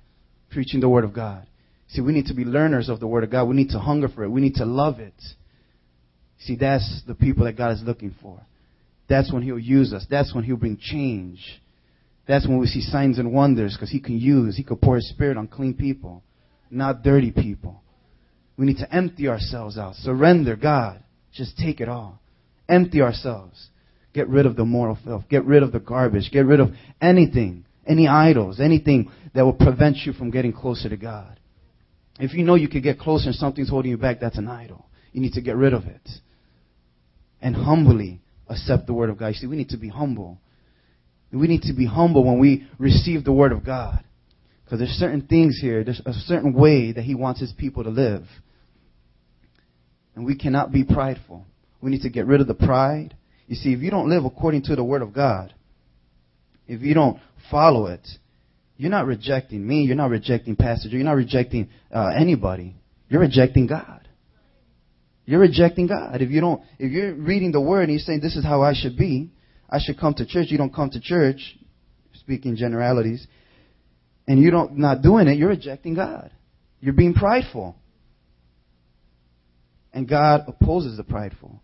preaching 0.49 0.79
the 0.79 0.89
Word 0.89 1.03
of 1.03 1.13
God. 1.13 1.45
See, 1.89 2.01
we 2.01 2.13
need 2.13 2.25
to 2.27 2.33
be 2.33 2.45
learners 2.45 2.89
of 2.89 2.99
the 2.99 3.07
Word 3.07 3.23
of 3.23 3.29
God. 3.29 3.45
We 3.45 3.55
need 3.55 3.69
to 3.69 3.79
hunger 3.79 4.07
for 4.07 4.23
it. 4.23 4.29
We 4.29 4.41
need 4.41 4.55
to 4.55 4.65
love 4.65 4.99
it. 4.99 5.13
See, 6.39 6.55
that's 6.55 7.01
the 7.07 7.15
people 7.15 7.45
that 7.45 7.57
God 7.57 7.71
is 7.71 7.83
looking 7.83 8.13
for. 8.21 8.41
That's 9.07 9.31
when 9.31 9.43
He'll 9.43 9.59
use 9.59 9.93
us. 9.93 10.05
That's 10.09 10.33
when 10.33 10.43
He'll 10.43 10.57
bring 10.57 10.77
change. 10.79 11.61
That's 12.27 12.47
when 12.47 12.57
we 12.57 12.67
see 12.67 12.81
signs 12.81 13.19
and 13.19 13.31
wonders 13.31 13.75
because 13.75 13.91
He 13.91 13.99
can 13.99 14.17
use, 14.17 14.57
He 14.57 14.63
can 14.63 14.77
pour 14.77 14.95
His 14.95 15.09
Spirit 15.09 15.37
on 15.37 15.47
clean 15.47 15.75
people, 15.75 16.23
not 16.71 17.03
dirty 17.03 17.31
people. 17.31 17.81
We 18.57 18.65
need 18.65 18.77
to 18.77 18.93
empty 18.93 19.27
ourselves 19.27 19.77
out. 19.77 19.95
Surrender, 19.95 20.55
God. 20.55 21.03
Just 21.33 21.57
take 21.57 21.81
it 21.81 21.89
all. 21.89 22.19
Empty 22.67 23.01
ourselves. 23.01 23.69
Get 24.13 24.29
rid 24.29 24.45
of 24.45 24.55
the 24.55 24.65
moral 24.65 24.97
filth. 25.03 25.25
Get 25.29 25.45
rid 25.45 25.61
of 25.61 25.71
the 25.71 25.79
garbage. 25.79 26.31
Get 26.31 26.45
rid 26.45 26.61
of 26.61 26.69
anything, 27.01 27.65
any 27.85 28.07
idols, 28.07 28.59
anything 28.59 29.11
that 29.33 29.43
will 29.43 29.53
prevent 29.53 29.97
you 29.97 30.13
from 30.13 30.31
getting 30.31 30.53
closer 30.53 30.87
to 30.87 30.97
God. 30.97 31.37
If 32.19 32.33
you 32.33 32.43
know 32.43 32.55
you 32.55 32.69
could 32.69 32.83
get 32.83 32.99
closer 32.99 33.27
and 33.27 33.35
something's 33.35 33.69
holding 33.69 33.91
you 33.91 33.97
back, 33.97 34.19
that's 34.19 34.37
an 34.37 34.47
idol. 34.47 34.85
You 35.11 35.21
need 35.21 35.33
to 35.33 35.41
get 35.41 35.55
rid 35.55 35.73
of 35.73 35.85
it. 35.85 36.09
And 37.41 37.55
humbly 37.55 38.21
accept 38.47 38.87
the 38.87 38.93
Word 38.93 39.09
of 39.09 39.17
God. 39.17 39.27
You 39.27 39.33
see, 39.33 39.47
we 39.47 39.57
need 39.57 39.69
to 39.69 39.77
be 39.77 39.89
humble. 39.89 40.39
We 41.31 41.47
need 41.47 41.63
to 41.63 41.73
be 41.73 41.85
humble 41.85 42.23
when 42.23 42.39
we 42.39 42.67
receive 42.79 43.23
the 43.23 43.33
Word 43.33 43.51
of 43.51 43.65
God. 43.65 44.03
Because 44.63 44.79
there's 44.79 44.91
certain 44.91 45.27
things 45.27 45.59
here, 45.61 45.83
there's 45.83 46.01
a 46.05 46.13
certain 46.13 46.53
way 46.53 46.91
that 46.93 47.03
He 47.03 47.15
wants 47.15 47.39
His 47.39 47.53
people 47.53 47.83
to 47.83 47.89
live. 47.89 48.23
And 50.15 50.25
we 50.25 50.37
cannot 50.37 50.71
be 50.71 50.83
prideful. 50.83 51.45
We 51.81 51.91
need 51.91 52.01
to 52.01 52.09
get 52.09 52.25
rid 52.25 52.41
of 52.41 52.47
the 52.47 52.53
pride. 52.53 53.15
You 53.47 53.55
see, 53.55 53.73
if 53.73 53.81
you 53.81 53.91
don't 53.91 54.09
live 54.09 54.25
according 54.25 54.63
to 54.63 54.75
the 54.75 54.83
Word 54.83 55.01
of 55.01 55.13
God, 55.13 55.53
if 56.67 56.81
you 56.81 56.93
don't 56.93 57.19
follow 57.51 57.87
it, 57.87 58.07
you're 58.77 58.91
not 58.91 59.05
rejecting 59.05 59.65
me, 59.65 59.83
you're 59.83 59.95
not 59.95 60.09
rejecting 60.09 60.55
Pastor, 60.55 60.89
you're 60.89 61.03
not 61.03 61.13
rejecting 61.13 61.69
uh, 61.93 62.11
anybody. 62.17 62.75
You're 63.07 63.21
rejecting 63.21 63.67
God. 63.67 64.07
You're 65.25 65.39
rejecting 65.39 65.87
God. 65.87 66.21
If 66.21 66.29
you 66.29 66.41
don't, 66.41 66.61
if 66.77 66.91
you're 66.91 67.13
reading 67.13 67.51
the 67.51 67.61
Word 67.61 67.83
and 67.83 67.91
you're 67.91 67.99
saying 67.99 68.19
this 68.21 68.35
is 68.35 68.43
how 68.43 68.61
I 68.61 68.73
should 68.73 68.97
be, 68.97 69.31
I 69.69 69.79
should 69.79 69.99
come 69.99 70.13
to 70.15 70.25
church. 70.25 70.47
You 70.49 70.57
don't 70.57 70.73
come 70.73 70.89
to 70.91 70.99
church, 70.99 71.57
speaking 72.13 72.55
generalities, 72.55 73.25
and 74.27 74.39
you 74.39 74.51
don't 74.51 74.77
not 74.77 75.01
doing 75.01 75.27
it. 75.27 75.37
You're 75.37 75.49
rejecting 75.49 75.95
God. 75.95 76.31
You're 76.79 76.93
being 76.93 77.13
prideful. 77.13 77.75
And 79.93 80.07
God 80.07 80.41
opposes 80.47 80.97
the 80.97 81.03
prideful. 81.03 81.61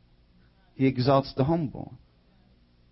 He 0.76 0.88
exalts 0.88 1.34
the 1.36 1.44
humble. 1.44 1.94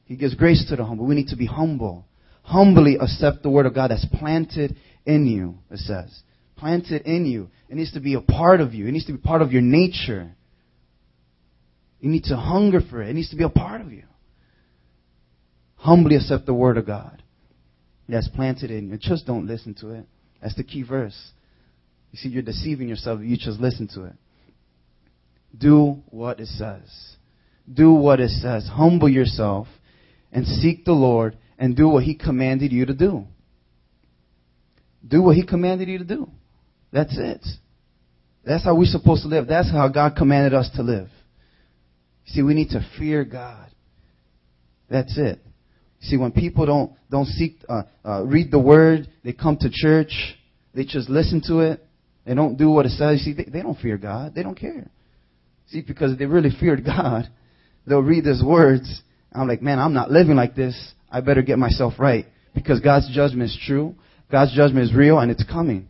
He 0.06 0.16
gives 0.16 0.36
grace 0.36 0.66
to 0.70 0.76
the 0.76 0.84
humble. 0.84 1.06
We 1.06 1.16
need 1.16 1.30
to 1.30 1.38
be 1.38 1.46
humble. 1.46 2.06
Humbly 2.50 2.98
accept 3.00 3.44
the 3.44 3.50
word 3.50 3.68
of 3.68 3.76
God 3.76 3.92
that's 3.92 4.08
planted 4.08 4.76
in 5.06 5.28
you, 5.28 5.60
it 5.70 5.78
says. 5.78 6.24
Planted 6.58 7.04
in 7.04 7.28
you. 7.28 7.52
It 7.70 7.76
needs 7.76 7.94
to 7.94 8.00
be 8.00 8.16
a 8.16 8.22
part 8.22 8.60
of 8.60 8.74
you. 8.74 8.88
It 8.88 8.92
needs 8.92 9.06
to 9.06 9.12
be 9.12 9.20
part 9.20 9.44
of 9.44 9.52
your 9.52 9.62
nature. 9.62 10.32
You 12.00 12.10
need 12.10 12.24
to 12.24 12.36
hunger 12.36 12.82
for 12.82 13.04
it. 13.04 13.10
It 13.10 13.14
needs 13.14 13.30
to 13.30 13.36
be 13.36 13.44
a 13.44 13.50
part 13.50 13.82
of 13.82 13.92
you. 13.92 14.02
Humbly 15.76 16.16
accept 16.16 16.48
the 16.48 16.54
word 16.56 16.78
of 16.78 16.88
God 16.88 17.22
that's 18.08 18.28
planted 18.30 18.72
in 18.72 18.90
you. 18.90 18.98
Just 18.98 19.28
don't 19.28 19.46
listen 19.46 19.76
to 19.82 19.92
it. 19.92 20.08
That's 20.42 20.56
the 20.56 20.64
key 20.64 20.82
verse. 20.82 21.32
You 22.12 22.18
see, 22.18 22.30
you're 22.30 22.42
deceiving 22.42 22.90
yourself 22.90 23.20
if 23.20 23.28
you 23.28 23.38
just 23.38 23.60
listen 23.60 23.88
to 23.94 24.06
it. 24.06 24.14
Do 25.56 26.02
what 26.10 26.40
it 26.40 26.48
says. 26.48 27.16
Do 27.72 27.94
what 27.94 28.20
it 28.20 28.30
says. 28.30 28.68
Humble 28.74 29.08
yourself 29.08 29.68
and 30.32 30.48
seek 30.48 30.84
the 30.84 30.94
Lord 30.94 31.38
and 31.60 31.76
do 31.76 31.88
what 31.90 32.04
He 32.04 32.16
commanded 32.16 32.72
you 32.72 32.88
to 32.88 32.94
do. 32.96 33.26
Do 35.08 35.22
what 35.22 35.36
He 35.36 35.46
commanded 35.46 35.88
you 35.90 36.00
to 36.00 36.06
do. 36.06 36.30
That's 36.92 37.16
it. 37.16 37.46
That's 38.44 38.64
how 38.64 38.76
we're 38.76 38.86
supposed 38.86 39.22
to 39.24 39.28
live. 39.28 39.48
That's 39.48 39.70
how 39.70 39.90
God 39.90 40.16
commanded 40.18 40.56
us 40.56 40.70
to 40.76 40.82
live. 40.82 41.10
See, 42.28 42.42
we 42.42 42.56
need 42.56 42.70
to 42.70 42.88
fear 42.98 43.24
God. 43.24 43.70
That's 44.90 45.16
it. 45.18 45.40
See, 46.02 46.18
when 46.18 46.32
people 46.32 46.66
don't 46.66 46.94
don't 47.12 47.26
seek 47.26 47.58
uh, 47.68 47.84
uh, 48.04 48.24
read 48.24 48.50
the 48.50 48.60
Word, 48.60 49.08
they 49.24 49.34
come 49.34 49.58
to 49.58 49.70
church, 49.72 50.38
they 50.74 50.86
just 50.86 51.10
listen 51.10 51.42
to 51.48 51.60
it, 51.60 51.86
they 52.26 52.34
don't 52.34 52.58
do 52.58 52.70
what 52.70 52.86
it 52.86 52.92
says. 52.92 53.22
See, 53.24 53.34
they, 53.34 53.44
they 53.44 53.62
don't 53.62 53.78
fear 53.78 53.98
God. 53.98 54.34
They 54.34 54.44
don't 54.44 54.58
care. 54.58 54.90
See, 55.68 55.82
because 55.82 56.18
they 56.18 56.26
really 56.26 56.52
feared 56.58 56.86
God, 56.86 57.30
they'll 57.86 58.02
read 58.02 58.24
these 58.24 58.42
words. 58.44 59.02
I'm 59.34 59.48
like, 59.48 59.62
man, 59.62 59.78
I'm 59.78 59.94
not 59.94 60.10
living 60.10 60.36
like 60.36 60.56
this. 60.56 60.94
I 61.12 61.22
better 61.22 61.42
get 61.42 61.58
myself 61.58 61.94
right 62.00 62.26
because 62.54 62.80
God's 62.80 63.14
judgment 63.14 63.50
is 63.50 63.60
true. 63.66 63.96
God's 64.32 64.56
judgment 64.56 64.86
is 64.86 64.94
real 64.94 65.20
and 65.20 65.32
it's 65.32 65.44
coming. 65.44 65.90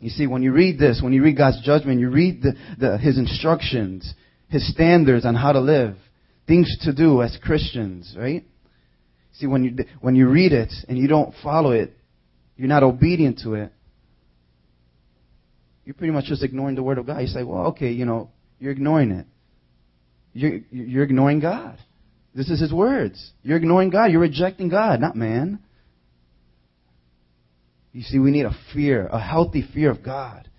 You 0.00 0.10
see, 0.10 0.26
when 0.26 0.42
you 0.42 0.52
read 0.52 0.78
this, 0.78 1.00
when 1.02 1.12
you 1.12 1.22
read 1.22 1.36
God's 1.36 1.62
judgment, 1.62 2.00
you 2.00 2.10
read 2.10 2.42
the, 2.42 2.54
the, 2.78 2.98
His 2.98 3.18
instructions, 3.18 4.12
His 4.48 4.68
standards 4.70 5.24
on 5.24 5.34
how 5.34 5.52
to 5.52 5.60
live, 5.60 5.96
things 6.46 6.76
to 6.82 6.92
do 6.92 7.22
as 7.22 7.38
Christians, 7.42 8.14
right? 8.18 8.44
See, 9.34 9.46
when 9.46 9.64
you, 9.64 9.84
when 10.00 10.14
you 10.14 10.28
read 10.28 10.52
it 10.52 10.72
and 10.88 10.98
you 10.98 11.08
don't 11.08 11.34
follow 11.42 11.72
it, 11.72 11.92
you're 12.56 12.68
not 12.68 12.82
obedient 12.82 13.40
to 13.44 13.54
it, 13.54 13.72
you're 15.84 15.94
pretty 15.94 16.12
much 16.12 16.24
just 16.24 16.42
ignoring 16.42 16.74
the 16.74 16.82
Word 16.82 16.98
of 16.98 17.06
God. 17.06 17.20
You 17.20 17.28
say, 17.28 17.44
well, 17.44 17.66
okay, 17.66 17.92
you 17.92 18.04
know, 18.04 18.30
you're 18.58 18.72
ignoring 18.72 19.12
it. 19.12 19.26
You're, 20.32 20.60
you're 20.70 21.04
ignoring 21.04 21.40
God. 21.40 21.78
This 22.36 22.50
is 22.50 22.60
His 22.60 22.72
words. 22.72 23.32
You're 23.42 23.56
ignoring 23.56 23.88
God. 23.88 24.12
You're 24.12 24.20
rejecting 24.20 24.68
God, 24.68 25.00
not 25.00 25.16
man. 25.16 25.58
You 27.92 28.02
see, 28.02 28.18
we 28.18 28.30
need 28.30 28.44
a 28.44 28.54
fear, 28.74 29.06
a 29.06 29.18
healthy 29.18 29.64
fear 29.72 29.90
of 29.90 30.04
God. 30.04 30.50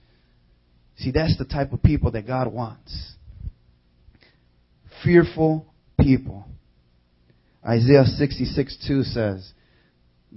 See, 0.98 1.12
that's 1.12 1.38
the 1.38 1.46
type 1.46 1.72
of 1.74 1.84
people 1.84 2.12
that 2.12 2.26
God 2.26 2.52
wants. 2.52 3.14
Fearful 5.04 5.72
people. 6.02 6.46
Isaiah 7.64 8.06
66 8.06 8.78
2 8.88 9.04
says, 9.04 9.54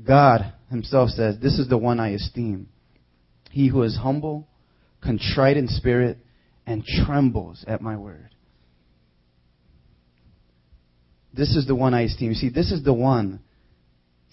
God 0.07 0.53
Himself 0.69 1.09
says, 1.09 1.39
This 1.41 1.59
is 1.59 1.71
the 1.71 1.79
one 1.79 1.99
I 2.01 2.11
esteem. 2.11 2.69
He 3.51 3.69
who 3.69 3.83
is 3.83 3.97
humble, 3.97 4.47
contrite 5.03 5.57
in 5.57 5.69
spirit, 5.69 6.19
and 6.67 6.85
trembles 6.85 7.65
at 7.67 7.81
my 7.81 7.97
word. 7.97 8.29
This 11.33 11.57
is 11.57 11.67
the 11.67 11.75
one 11.75 11.95
I 11.95 12.03
esteem. 12.03 12.31
You 12.31 12.35
see, 12.35 12.49
this 12.49 12.73
is 12.73 12.83
the 12.83 12.93
one. 12.93 13.41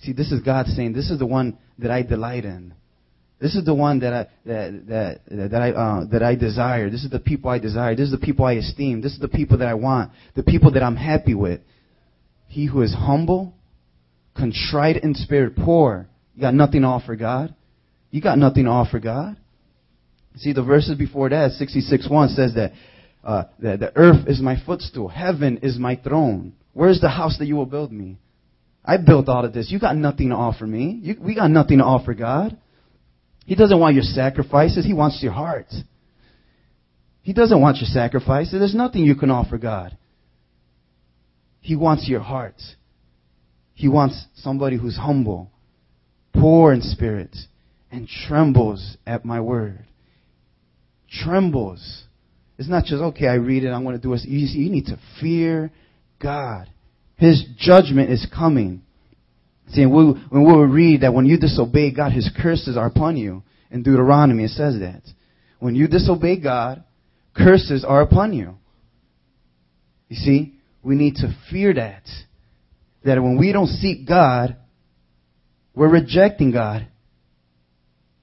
See, 0.01 0.13
this 0.13 0.32
is 0.32 0.42
God 0.42 0.68
saying, 0.68 0.94
this 0.94 1.10
is 1.10 1.20
the 1.20 1.25
one 1.25 1.58
that 1.80 1.92
I 1.92 2.01
delight 2.01 2.46
in. 2.46 2.74
This 3.39 3.56
is 3.56 3.66
the 3.66 3.75
one 3.75 4.00
that 4.00 4.13
I 4.13 4.27
that 4.46 4.88
that 4.88 5.51
that 5.51 5.62
I 5.62 5.72
uh, 5.72 6.06
that 6.12 6.24
I 6.24 6.34
desire. 6.34 6.89
This 6.89 7.04
is 7.04 7.12
the 7.12 7.20
people 7.20 7.51
I 7.51 7.60
desire. 7.60 7.96
This 7.96 8.06
is 8.06 8.12
the 8.12 8.18
people 8.18 8.46
I 8.46 8.54
esteem. 8.54 9.01
This 9.01 9.13
is 9.13 9.20
the 9.20 9.27
people 9.27 9.60
that 9.60 9.68
I 9.68 9.75
want. 9.75 10.12
The 10.36 10.42
people 10.42 10.72
that 10.72 10.82
I'm 10.82 10.96
happy 10.96 11.36
with. 11.36 11.62
He 12.48 12.66
who 12.66 12.82
is 12.82 12.96
humble, 12.96 13.54
contrite 14.36 15.04
in 15.04 15.13
spirit, 15.13 15.56
poor. 15.56 16.08
You 16.34 16.42
got 16.42 16.56
nothing 16.56 16.82
to 16.82 16.88
offer 16.88 17.16
God. 17.16 17.54
You 18.10 18.22
got 18.22 18.39
nothing 18.39 18.63
to 18.63 18.72
offer 18.72 19.00
God. 19.00 19.38
See, 20.38 20.54
the 20.54 20.63
verses 20.63 20.98
before 20.98 21.30
that, 21.30 21.51
66.1 21.60 22.36
says 22.36 22.54
that, 22.56 22.72
uh, 23.24 23.46
that 23.60 23.80
the 23.80 23.92
earth 23.96 24.27
is 24.27 24.39
my 24.39 24.56
footstool. 24.66 25.08
Heaven 25.08 25.60
is 25.63 25.77
my 25.77 25.96
throne. 25.96 26.54
Where's 26.77 27.01
the 27.01 27.10
house 27.10 27.38
that 27.39 27.48
you 27.48 27.55
will 27.55 27.65
build 27.65 27.91
me? 27.91 28.19
I 28.86 28.98
built 28.98 29.27
all 29.27 29.43
of 29.43 29.53
this. 29.53 29.72
You 29.72 29.79
got 29.79 29.96
nothing 29.96 30.29
to 30.29 30.36
offer 30.36 30.65
me. 30.65 31.00
You, 31.01 31.15
we 31.19 31.36
got 31.36 31.50
nothing 31.50 31.79
to 31.79 31.84
offer 31.84 32.13
God. 32.13 32.57
He 33.46 33.55
doesn't 33.55 33.79
want 33.79 33.96
your 33.96 34.03
sacrifices. 34.03 34.86
He 34.86 34.93
wants 34.93 35.19
your 35.22 35.31
heart. 35.31 35.67
He 37.22 37.34
doesn't 37.34 37.60
want 37.60 37.77
your 37.77 37.88
sacrifices. 37.88 38.53
There's 38.53 38.75
nothing 38.75 39.03
you 39.03 39.15
can 39.15 39.31
offer 39.31 39.57
God. 39.57 39.98
He 41.62 41.75
wants 41.75 42.07
your 42.07 42.22
heart. 42.22 42.62
He 43.74 43.88
wants 43.88 44.25
somebody 44.36 44.77
who's 44.77 44.98
humble, 44.98 45.51
poor 46.34 46.74
in 46.74 46.81
spirit, 46.81 47.36
and 47.91 48.07
trembles 48.07 48.98
at 49.05 49.25
my 49.25 49.41
word 49.41 49.88
trembles. 51.10 52.03
It's 52.57 52.69
not 52.69 52.86
just, 52.86 53.01
okay, 53.01 53.27
I 53.27 53.36
read 53.36 53.63
it, 53.63 53.69
I'm 53.69 53.84
going 53.84 53.96
to 53.96 54.01
do 54.01 54.13
it. 54.13 54.22
You, 54.25 54.39
you 54.39 54.69
need 54.69 54.86
to 54.88 55.00
fear 55.22 55.72
God. 56.21 56.69
His 57.17 57.43
judgment 57.57 58.12
is 58.12 58.27
coming. 58.33 58.83
See, 59.69 59.86
we, 59.86 60.03
when 60.29 60.45
we 60.45 60.65
read 60.65 61.01
that 61.01 61.13
when 61.13 61.25
you 61.25 61.38
disobey 61.38 61.91
God, 61.91 62.12
His 62.12 62.29
curses 62.41 62.77
are 62.77 62.86
upon 62.86 63.17
you. 63.17 63.43
In 63.69 63.83
Deuteronomy, 63.83 64.45
it 64.45 64.51
says 64.51 64.79
that. 64.79 65.01
When 65.59 65.75
you 65.75 65.88
disobey 65.88 66.39
God, 66.39 66.83
curses 67.36 67.83
are 67.86 68.01
upon 68.01 68.33
you. 68.33 68.55
You 70.09 70.15
see, 70.15 70.53
we 70.83 70.95
need 70.95 71.15
to 71.15 71.36
fear 71.51 71.74
that. 71.74 72.03
That 73.03 73.21
when 73.21 73.38
we 73.38 73.51
don't 73.51 73.67
seek 73.67 74.07
God, 74.07 74.55
we're 75.75 75.89
rejecting 75.89 76.51
God. 76.51 76.88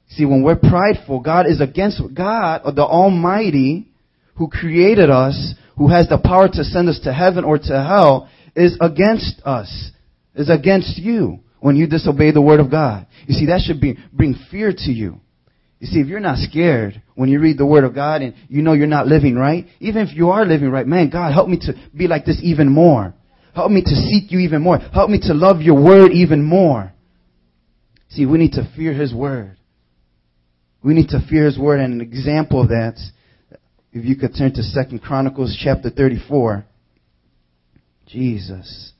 See, 0.09 0.25
when 0.25 0.43
we're 0.43 0.57
prideful, 0.57 1.21
God 1.21 1.47
is 1.47 1.61
against 1.61 2.01
God, 2.15 2.63
the 2.75 2.85
Almighty, 2.85 3.89
who 4.37 4.49
created 4.49 5.11
us, 5.11 5.55
who 5.77 5.89
has 5.89 6.09
the 6.09 6.19
power 6.19 6.49
to 6.49 6.65
send 6.65 6.89
us 6.89 7.01
to 7.05 7.13
heaven 7.13 7.45
or 7.45 7.59
to 7.59 7.73
hell, 7.73 8.29
is 8.55 8.79
against 8.81 9.41
us, 9.45 9.91
is 10.35 10.49
against 10.49 10.99
you 10.99 11.41
when 11.61 11.77
you 11.77 11.87
disobey 11.87 12.31
the 12.31 12.43
word 12.43 12.61
of 12.61 12.71
God. 12.71 13.07
You 13.27 13.35
see, 13.35 13.47
that 13.47 13.63
should 13.65 13.81
be, 13.81 13.99
bring 14.13 14.35
fear 14.51 14.73
to 14.73 14.93
you. 14.93 15.21
You 15.81 15.87
see, 15.87 16.01
if 16.01 16.07
you're 16.07 16.21
not 16.21 16.39
scared 16.39 17.03
when 17.15 17.29
you 17.29 17.41
read 17.41 17.59
the 17.59 17.67
word 17.67 17.85
of 17.85 17.95
God 17.95 18.23
and 18.23 18.35
you 18.49 18.63
know 18.63 18.73
you're 18.73 18.87
not 18.87 19.07
living 19.07 19.35
right, 19.35 19.67
even 19.81 20.07
if 20.07 20.17
you 20.17 20.31
are 20.31 20.45
living 20.45 20.71
right, 20.71 20.87
man, 20.87 21.11
God, 21.11 21.33
help 21.33 21.49
me 21.49 21.59
to 21.63 21.75
be 21.95 22.07
like 22.07 22.25
this 22.25 22.41
even 22.43 22.71
more. 22.71 23.15
Help 23.55 23.71
me 23.71 23.83
to 23.83 23.95
seek 23.95 24.31
you 24.31 24.41
even 24.41 24.63
more. 24.63 24.79
Help 24.79 25.11
me 25.11 25.21
to 25.21 25.35
love 25.35 25.61
your 25.61 25.83
word 25.83 26.13
even 26.13 26.43
more. 26.43 26.93
See, 28.09 28.27
we 28.27 28.39
need 28.39 28.53
to 28.53 28.71
fear 28.77 28.93
his 28.93 29.13
word. 29.13 29.57
We 30.85 30.93
need 30.93 31.09
to 31.09 31.27
fear 31.31 31.47
His 31.47 31.59
word, 31.59 31.81
and 31.81 31.95
an 31.95 32.01
example 32.03 32.61
of 32.61 32.69
that, 32.69 33.01
if 33.95 34.05
you 34.05 34.17
could 34.17 34.35
turn 34.37 34.53
to 34.53 34.63
Second 34.63 35.01
Chronicles 35.03 35.57
chapter 35.63 35.89
34. 35.89 36.67
Jesus. 38.07 38.93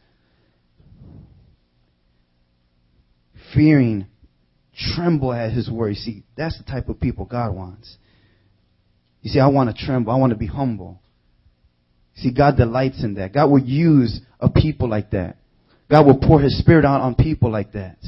Fearing, 3.55 4.07
tremble 4.95 5.33
at 5.33 5.53
His 5.53 5.71
word. 5.71 5.91
You 5.91 5.95
see, 5.97 6.23
that's 6.37 6.57
the 6.57 6.65
type 6.65 6.89
of 6.89 7.01
people 7.01 7.27
God 7.27 7.55
wants. 7.55 7.97
You 9.21 9.31
see, 9.31 9.41
I 9.41 9.49
want 9.49 9.77
to 9.77 9.87
tremble. 9.87 10.13
I 10.13 10.17
want 10.17 10.31
to 10.31 10.39
be 10.39 10.47
humble. 10.47 11.01
See, 12.17 12.33
God 12.33 12.57
delights 12.57 13.05
in 13.05 13.15
that. 13.15 13.35
God 13.35 13.51
will 13.51 13.61
use 13.61 14.21
a 14.41 14.49
people 14.49 14.89
like 14.89 15.11
that. 15.11 15.37
God 15.91 16.07
will 16.07 16.19
pour 16.19 16.41
His 16.41 16.59
Spirit 16.59 16.85
out 16.85 17.01
on 17.01 17.15
people 17.15 17.51
like 17.51 17.73
that. 17.73 17.99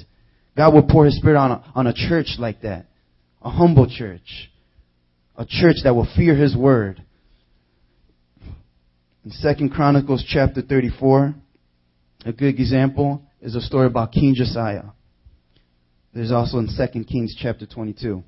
God 0.56 0.72
will 0.72 0.84
pour 0.84 1.04
His 1.04 1.16
Spirit 1.18 1.36
on 1.36 1.50
a, 1.50 1.72
on 1.74 1.86
a 1.86 1.92
church 1.92 2.36
like 2.38 2.62
that 2.62 2.86
a 3.46 3.50
humble 3.50 3.88
church, 3.88 4.50
a 5.36 5.44
church 5.44 5.76
that 5.84 5.94
will 5.94 6.08
fear 6.16 6.34
His 6.34 6.56
word. 6.56 7.02
In 9.24 9.30
Second 9.30 9.70
Chronicles 9.70 10.24
chapter 10.26 10.62
34, 10.62 11.34
a 12.24 12.32
good 12.32 12.58
example 12.58 13.22
is 13.40 13.54
a 13.54 13.60
story 13.60 13.86
about 13.86 14.12
King 14.12 14.34
Josiah. 14.36 14.84
There's 16.14 16.32
also 16.32 16.58
in 16.58 16.68
Second 16.68 17.04
Kings 17.04 17.36
chapter 17.38 17.66
22. 17.66 18.22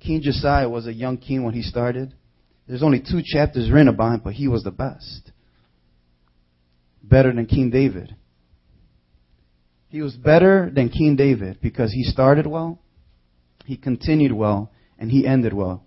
King 0.00 0.20
Josiah 0.22 0.68
was 0.68 0.86
a 0.86 0.92
young 0.92 1.18
king 1.18 1.44
when 1.44 1.54
he 1.54 1.62
started. 1.62 2.14
There's 2.66 2.82
only 2.82 3.00
two 3.00 3.20
chapters 3.24 3.70
written 3.70 3.88
about 3.88 4.14
him, 4.14 4.20
but 4.24 4.32
he 4.32 4.48
was 4.48 4.64
the 4.64 4.70
best. 4.70 5.30
Better 7.02 7.32
than 7.32 7.46
King 7.46 7.70
David. 7.70 8.16
He 9.88 10.02
was 10.02 10.14
better 10.14 10.70
than 10.72 10.88
King 10.88 11.16
David 11.16 11.58
because 11.60 11.92
he 11.92 12.04
started 12.04 12.46
well, 12.46 12.78
he 13.64 13.76
continued 13.76 14.32
well, 14.32 14.72
and 14.98 15.10
he 15.10 15.26
ended 15.26 15.52
well. 15.52 15.84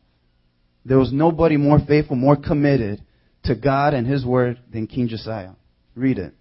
There 0.85 0.97
was 0.97 1.13
nobody 1.13 1.57
more 1.57 1.79
faithful, 1.79 2.15
more 2.15 2.35
committed 2.35 3.01
to 3.43 3.55
God 3.55 3.93
and 3.93 4.05
His 4.05 4.25
Word 4.25 4.59
than 4.71 4.87
King 4.87 5.07
Josiah. 5.07 5.51
Read 5.95 6.17
it. 6.19 6.33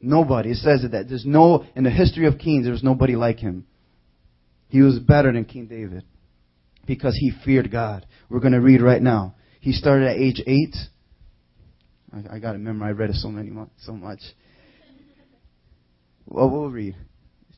Nobody. 0.00 0.50
It 0.50 0.56
says 0.56 0.82
that. 0.90 1.08
There's 1.08 1.26
no, 1.26 1.66
in 1.76 1.84
the 1.84 1.90
history 1.90 2.26
of 2.26 2.38
kings, 2.38 2.64
there 2.64 2.72
was 2.72 2.82
nobody 2.82 3.16
like 3.16 3.38
him. 3.38 3.66
He 4.68 4.80
was 4.80 4.98
better 4.98 5.32
than 5.32 5.44
King 5.44 5.66
David 5.66 6.04
because 6.86 7.16
he 7.16 7.32
feared 7.44 7.70
God. 7.70 8.06
We're 8.28 8.40
going 8.40 8.52
to 8.52 8.60
read 8.60 8.80
right 8.80 9.02
now. 9.02 9.34
He 9.60 9.72
started 9.72 10.08
at 10.08 10.16
age 10.16 10.42
eight. 10.46 10.74
I, 12.12 12.36
I 12.36 12.38
got 12.38 12.52
to 12.52 12.58
remember. 12.58 12.84
I 12.84 12.90
read 12.90 13.10
it 13.10 13.16
so 13.16 13.28
many 13.28 13.50
months 13.50 13.74
so 13.84 13.92
much. 13.92 14.20
Well, 16.26 16.48
we'll 16.48 16.70
read. 16.70 16.96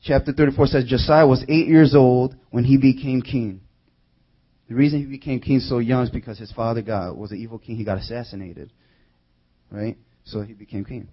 Chapter 0.02 0.32
34 0.32 0.66
says 0.66 0.84
Josiah 0.84 1.26
was 1.26 1.44
eight 1.48 1.68
years 1.68 1.94
old 1.94 2.34
when 2.50 2.64
he 2.64 2.76
became 2.76 3.22
king. 3.22 3.60
The 4.72 4.78
reason 4.78 5.00
he 5.00 5.04
became 5.04 5.38
king 5.38 5.60
so 5.60 5.80
young 5.80 6.04
is 6.04 6.08
because 6.08 6.38
his 6.38 6.50
father 6.50 6.80
God 6.80 7.14
was 7.14 7.30
an 7.30 7.36
evil 7.36 7.58
king. 7.58 7.76
He 7.76 7.84
got 7.84 7.98
assassinated, 7.98 8.72
right? 9.70 9.98
So 10.24 10.40
he 10.40 10.54
became 10.54 10.86
king. 10.86 11.08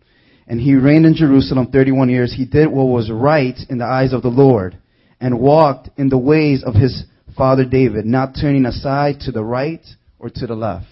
And 0.48 0.62
he 0.62 0.76
reigned 0.76 1.06
in 1.06 1.14
Jerusalem 1.14 1.68
31 1.70 2.08
years. 2.08 2.34
He 2.34 2.46
did 2.46 2.68
what 2.68 2.86
was 2.86 3.12
right 3.12 3.58
in 3.70 3.78
the 3.78 3.84
eyes 3.84 4.14
of 4.14 4.22
the 4.22 4.30
Lord 4.30 4.78
and 5.20 5.42
walked 5.42 5.90
in 5.98 6.08
the 6.08 6.18
ways 6.18 6.64
of 6.66 6.74
his 6.74 7.04
father 7.36 7.66
David, 7.66 8.06
not 8.06 8.34
turning 8.40 8.66
aside 8.66 9.20
to 9.26 9.34
the 9.34 9.44
right 9.44 9.86
or 10.20 10.30
to 10.30 10.48
the 10.48 10.56
left. 10.56 10.86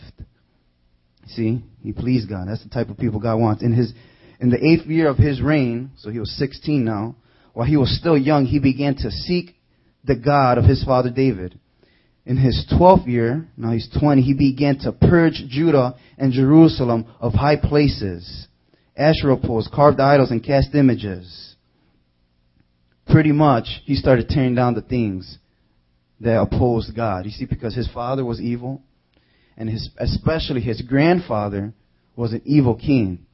See, 1.28 1.64
he 1.82 1.94
pleased 1.94 2.28
God. 2.28 2.50
That's 2.50 2.64
the 2.64 2.70
type 2.70 2.90
of 2.90 2.98
people 2.98 3.22
God 3.22 3.38
wants. 3.38 3.64
In 3.64 3.72
his, 3.72 3.94
in 4.42 4.50
the 4.50 4.62
eighth 4.62 4.88
year 4.88 5.08
of 5.08 5.18
his 5.18 5.42
reign, 5.42 5.92
so 6.00 6.10
he 6.10 6.20
was 6.20 6.36
16 6.38 6.84
now, 6.84 7.16
while 7.54 7.66
he 7.66 7.78
was 7.78 7.98
still 7.98 8.18
young, 8.18 8.46
he 8.46 8.60
began 8.60 8.96
to 8.96 9.10
seek 9.10 9.56
the 10.04 10.18
God 10.18 10.58
of 10.58 10.66
his 10.66 10.84
father 10.84 11.10
David. 11.10 11.58
In 12.28 12.36
his 12.36 12.68
12th 12.78 13.08
year, 13.08 13.48
now 13.56 13.72
he's 13.72 13.90
20, 14.00 14.22
he 14.22 14.34
began 14.34 14.78
to 14.80 14.92
purge 14.92 15.46
Judah 15.48 15.96
and 16.18 16.34
Jerusalem 16.34 17.06
of 17.22 17.34
high 17.34 17.56
places 17.56 18.48
Asherah 18.98 19.38
poles, 19.38 19.70
carved 19.74 20.00
idols, 20.00 20.32
and 20.32 20.44
cast 20.44 20.74
images. 20.74 21.56
Pretty 23.10 23.32
much, 23.32 23.68
he 23.86 23.96
started 23.96 24.28
tearing 24.28 24.56
down 24.56 24.74
the 24.74 24.82
things 24.82 25.38
that 26.20 26.42
opposed 26.42 26.96
God. 26.96 27.26
You 27.26 27.32
see, 27.32 27.46
because 27.46 27.76
his 27.76 27.90
father 27.94 28.26
was 28.26 28.42
evil, 28.42 28.82
and 29.56 29.70
his, 29.70 29.90
especially 29.98 30.62
his 30.62 30.82
grandfather 30.82 31.74
was 32.16 32.34
an 32.34 32.42
evil 32.44 32.76
king. 32.76 33.26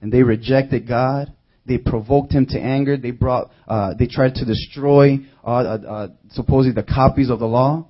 And 0.00 0.12
they 0.12 0.22
rejected 0.22 0.88
God. 0.88 1.32
They 1.64 1.78
provoked 1.78 2.32
him 2.32 2.46
to 2.46 2.58
anger. 2.58 2.96
They 2.96 3.12
brought, 3.12 3.52
uh, 3.68 3.94
they 3.96 4.06
tried 4.06 4.34
to 4.36 4.44
destroy, 4.44 5.18
uh, 5.44 5.48
uh, 5.48 5.78
uh 5.86 6.08
supposedly 6.30 6.74
the 6.74 6.90
copies 6.90 7.30
of 7.30 7.38
the 7.38 7.46
law. 7.46 7.86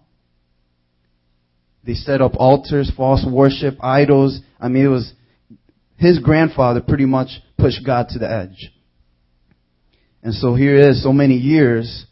They 1.85 1.95
set 1.95 2.21
up 2.21 2.33
altars, 2.37 2.93
false 2.97 3.27
worship, 3.29 3.77
idols. 3.83 4.41
I 4.61 4.69
mean, 4.69 4.85
it 4.85 4.89
was, 4.89 5.13
his 5.97 6.19
grandfather 6.19 6.81
pretty 6.81 7.07
much 7.07 7.29
pushed 7.59 7.85
God 7.85 8.09
to 8.11 8.19
the 8.19 8.31
edge. 8.31 8.71
And 10.23 10.33
so 10.35 10.55
here 10.55 10.77
is, 10.77 11.03
so 11.03 11.13
many 11.13 11.35
years, 11.35 12.07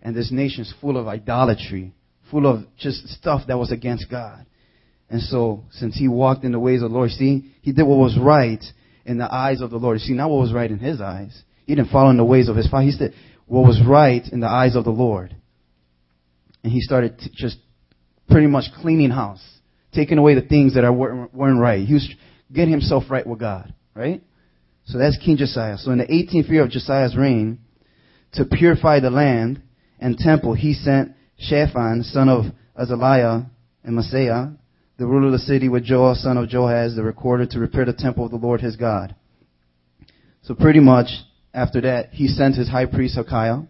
and 0.00 0.14
this 0.14 0.30
nation's 0.30 0.72
full 0.80 0.96
of 0.96 1.08
idolatry, 1.08 1.92
full 2.30 2.46
of 2.46 2.64
just 2.78 3.08
stuff 3.08 3.42
that 3.48 3.58
was 3.58 3.72
against 3.72 4.08
God. 4.08 4.46
And 5.08 5.20
so, 5.20 5.64
since 5.72 5.96
he 5.96 6.06
walked 6.06 6.44
in 6.44 6.52
the 6.52 6.60
ways 6.60 6.82
of 6.82 6.90
the 6.90 6.96
Lord, 6.96 7.10
see, 7.10 7.52
he 7.62 7.72
did 7.72 7.82
what 7.82 7.98
was 7.98 8.16
right 8.16 8.62
in 9.04 9.18
the 9.18 9.32
eyes 9.32 9.60
of 9.60 9.70
the 9.70 9.76
Lord. 9.76 9.98
See, 10.00 10.12
not 10.12 10.30
what 10.30 10.40
was 10.40 10.52
right 10.52 10.70
in 10.70 10.78
his 10.78 11.00
eyes. 11.00 11.42
He 11.66 11.74
didn't 11.74 11.90
follow 11.90 12.10
in 12.10 12.16
the 12.16 12.24
ways 12.24 12.48
of 12.48 12.54
his 12.54 12.68
father. 12.68 12.84
He 12.84 12.92
said 12.92 13.14
what 13.46 13.66
was 13.66 13.82
right 13.84 14.22
in 14.30 14.38
the 14.38 14.46
eyes 14.46 14.76
of 14.76 14.84
the 14.84 14.90
Lord. 14.90 15.34
And 16.62 16.72
he 16.72 16.80
started 16.80 17.20
just 17.34 17.58
pretty 18.30 18.46
much 18.46 18.64
cleaning 18.80 19.10
house, 19.10 19.42
taking 19.92 20.18
away 20.18 20.34
the 20.34 20.42
things 20.42 20.74
that 20.74 20.90
weren't, 20.90 21.60
right. 21.60 21.86
He 21.86 21.94
was 21.94 22.08
get 22.52 22.68
himself 22.68 23.04
right 23.10 23.26
with 23.26 23.40
God, 23.40 23.74
right? 23.94 24.22
So 24.86 24.98
that's 24.98 25.16
King 25.18 25.36
Josiah. 25.36 25.76
So 25.78 25.90
in 25.90 25.98
the 25.98 26.06
18th 26.06 26.48
year 26.48 26.64
of 26.64 26.70
Josiah's 26.70 27.16
reign, 27.16 27.58
to 28.34 28.44
purify 28.44 29.00
the 29.00 29.10
land 29.10 29.62
and 29.98 30.16
temple, 30.16 30.54
he 30.54 30.74
sent 30.74 31.12
Shaphan, 31.38 32.04
son 32.04 32.28
of 32.28 32.44
Azaliah, 32.78 33.48
and 33.82 33.98
Maaseiah, 33.98 34.56
the 34.98 35.06
ruler 35.06 35.26
of 35.26 35.32
the 35.32 35.38
city, 35.38 35.68
with 35.68 35.84
Joel, 35.84 36.14
son 36.14 36.36
of 36.36 36.48
Joahaz, 36.48 36.94
the 36.94 37.02
recorder, 37.02 37.46
to 37.46 37.58
repair 37.58 37.84
the 37.84 37.92
temple 37.92 38.26
of 38.26 38.30
the 38.30 38.36
Lord 38.36 38.60
his 38.60 38.76
God. 38.76 39.14
So 40.42 40.54
pretty 40.54 40.80
much 40.80 41.08
after 41.54 41.80
that, 41.80 42.10
he 42.12 42.28
sent 42.28 42.56
his 42.56 42.68
high 42.68 42.86
priest 42.86 43.14
Hilkiah. 43.14 43.60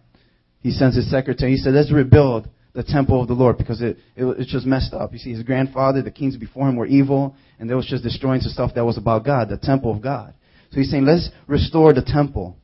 He 0.61 0.71
sends 0.71 0.97
his 0.97 1.11
secretary. 1.11 1.53
He 1.53 1.57
said, 1.57 1.73
let's 1.73 1.93
rebuild 1.93 2.49
the 2.73 2.83
temple 2.83 3.21
of 3.23 3.29
the 3.29 3.35
Lord 3.35 3.59
because 3.59 3.83
it, 3.83 3.99
it 4.17 4.25
it's 4.39 4.51
just 4.51 4.67
messed 4.67 4.95
up. 4.95 5.13
You 5.13 5.19
see, 5.19 5.33
his 5.33 5.43
grandfather, 5.43 6.03
the 6.03 6.11
kings 6.11 6.37
before 6.37 6.69
him 6.69 6.77
were 6.77 6.87
evil, 6.87 7.35
and 7.59 7.69
they 7.69 7.75
was 7.75 7.87
just 7.87 8.03
destroying 8.03 8.41
some 8.41 8.53
stuff 8.53 8.73
that 8.75 8.85
was 8.85 8.97
about 8.97 9.25
God, 9.25 9.49
the 9.49 9.59
temple 9.59 9.95
of 9.95 10.03
God. 10.03 10.35
So 10.71 10.79
he's 10.79 10.91
saying, 10.91 11.05
let's 11.05 11.31
restore 11.47 11.93
the 11.93 12.03
temple. 12.03 12.57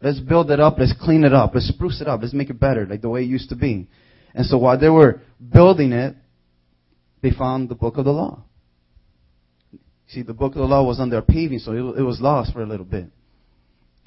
Let's 0.00 0.20
build 0.20 0.50
it 0.50 0.60
up. 0.60 0.76
Let's 0.78 0.94
clean 1.00 1.24
it 1.24 1.32
up. 1.32 1.52
Let's 1.54 1.68
spruce 1.68 2.00
it 2.00 2.06
up. 2.06 2.20
Let's 2.22 2.34
make 2.34 2.50
it 2.50 2.60
better, 2.60 2.86
like 2.86 3.02
the 3.02 3.08
way 3.08 3.22
it 3.22 3.26
used 3.26 3.48
to 3.48 3.56
be. 3.56 3.88
And 4.34 4.46
so 4.46 4.58
while 4.58 4.78
they 4.78 4.88
were 4.88 5.22
building 5.52 5.92
it, 5.92 6.14
they 7.22 7.30
found 7.30 7.68
the 7.68 7.74
book 7.74 7.96
of 7.96 8.04
the 8.04 8.12
law. 8.12 8.44
See, 10.08 10.22
the 10.22 10.34
book 10.34 10.52
of 10.52 10.58
the 10.58 10.66
law 10.66 10.84
was 10.84 11.00
under 11.00 11.18
a 11.18 11.22
paving, 11.22 11.58
so 11.58 11.72
it, 11.72 12.00
it 12.00 12.02
was 12.02 12.20
lost 12.20 12.52
for 12.52 12.62
a 12.62 12.66
little 12.66 12.84
bit. 12.84 13.06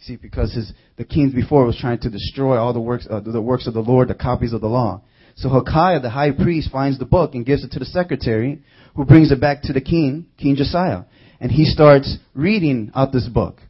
See, 0.02 0.16
because 0.16 0.54
his, 0.54 0.72
the 0.98 1.04
kings 1.04 1.34
before 1.34 1.66
was 1.66 1.78
trying 1.78 2.00
to 2.00 2.10
destroy 2.10 2.58
all 2.58 2.74
the 2.74 2.80
works, 2.80 3.08
uh, 3.10 3.20
the 3.20 3.42
works 3.42 3.68
of 3.68 3.74
the 3.74 3.82
Lord, 3.82 4.08
the 4.08 4.16
copies 4.16 4.54
of 4.54 4.62
the 4.62 4.68
law. 4.68 5.02
So 5.36 5.50
Hilkiah, 5.50 6.00
the 6.00 6.10
high 6.10 6.32
priest, 6.32 6.72
finds 6.72 7.00
the 7.00 7.06
book 7.06 7.36
and 7.36 7.46
gives 7.46 7.64
it 7.64 7.72
to 7.72 7.80
the 7.80 7.86
secretary, 7.86 8.62
who 8.96 9.06
brings 9.06 9.32
it 9.32 9.42
back 9.42 9.62
to 9.64 9.74
the 9.74 9.82
king, 9.82 10.28
King 10.38 10.56
Josiah. 10.56 11.04
And 11.40 11.52
he 11.52 11.66
starts 11.66 12.18
reading 12.34 12.92
out 12.96 13.12
this 13.12 13.28
book. 13.28 13.62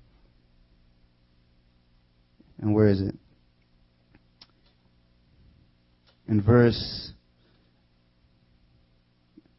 And 2.60 2.74
where 2.74 2.88
is 2.88 3.02
it? 3.02 3.16
In 6.28 6.42
verse 6.42 7.12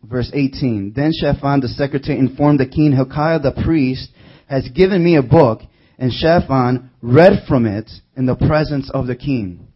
verse 0.04 0.30
18. 0.32 0.92
Then 0.94 1.12
Shaphan 1.12 1.60
the 1.60 1.68
secretary 1.68 2.18
informed 2.18 2.60
the 2.60 2.66
king, 2.66 2.92
Hilkiah 2.92 3.38
the 3.38 3.52
priest 3.64 4.10
has 4.48 4.68
given 4.68 5.02
me 5.02 5.16
a 5.16 5.22
book 5.22 5.60
and 6.00 6.10
Shaphan 6.10 6.90
read 7.02 7.44
from 7.46 7.66
it 7.66 7.90
in 8.16 8.24
the 8.24 8.34
presence 8.34 8.90
of 8.92 9.06
the 9.06 9.14
king. 9.14 9.68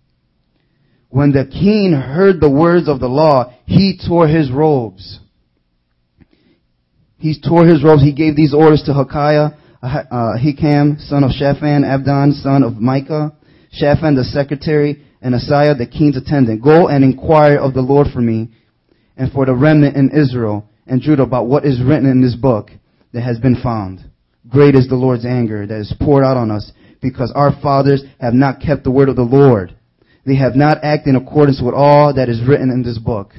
When 1.10 1.32
the 1.32 1.44
king 1.44 1.92
heard 1.92 2.40
the 2.40 2.50
words 2.50 2.88
of 2.88 2.98
the 2.98 3.08
law, 3.08 3.52
he 3.66 4.00
tore 4.08 4.26
his 4.26 4.50
robes. 4.50 5.20
He 7.18 7.40
tore 7.40 7.66
his 7.66 7.84
robes. 7.84 8.02
He 8.02 8.12
gave 8.12 8.34
these 8.34 8.54
orders 8.54 8.82
to 8.86 8.94
Hilkiah, 8.94 9.50
uh, 9.82 10.32
Hikam, 10.42 10.98
son 10.98 11.24
of 11.24 11.30
Shaphan, 11.30 11.84
Abdon, 11.84 12.32
son 12.32 12.62
of 12.62 12.76
Micah, 12.78 13.36
Shaphan 13.70 14.16
the 14.16 14.24
secretary, 14.24 15.04
and 15.20 15.34
Asaiah 15.34 15.76
the 15.76 15.86
king's 15.86 16.16
attendant. 16.16 16.62
Go 16.62 16.88
and 16.88 17.04
inquire 17.04 17.58
of 17.58 17.74
the 17.74 17.82
Lord 17.82 18.08
for 18.12 18.20
me 18.20 18.50
and 19.16 19.30
for 19.30 19.44
the 19.44 19.54
remnant 19.54 19.96
in 19.96 20.10
Israel 20.10 20.68
and 20.86 21.02
Judah 21.02 21.22
about 21.22 21.46
what 21.46 21.66
is 21.66 21.82
written 21.82 22.10
in 22.10 22.22
this 22.22 22.34
book 22.34 22.70
that 23.12 23.22
has 23.22 23.38
been 23.38 23.60
found. 23.62 24.10
Great 24.48 24.74
is 24.74 24.88
the 24.88 24.94
Lord's 24.94 25.24
anger 25.24 25.66
that 25.66 25.80
is 25.80 25.94
poured 26.00 26.24
out 26.24 26.36
on 26.36 26.50
us 26.50 26.70
because 27.00 27.32
our 27.34 27.52
fathers 27.62 28.02
have 28.20 28.34
not 28.34 28.60
kept 28.60 28.84
the 28.84 28.90
word 28.90 29.08
of 29.08 29.16
the 29.16 29.22
Lord. 29.22 29.76
They 30.26 30.36
have 30.36 30.54
not 30.54 30.78
acted 30.82 31.10
in 31.10 31.16
accordance 31.16 31.60
with 31.64 31.74
all 31.74 32.14
that 32.14 32.28
is 32.28 32.46
written 32.46 32.70
in 32.70 32.82
this 32.82 32.98
book. 32.98 33.32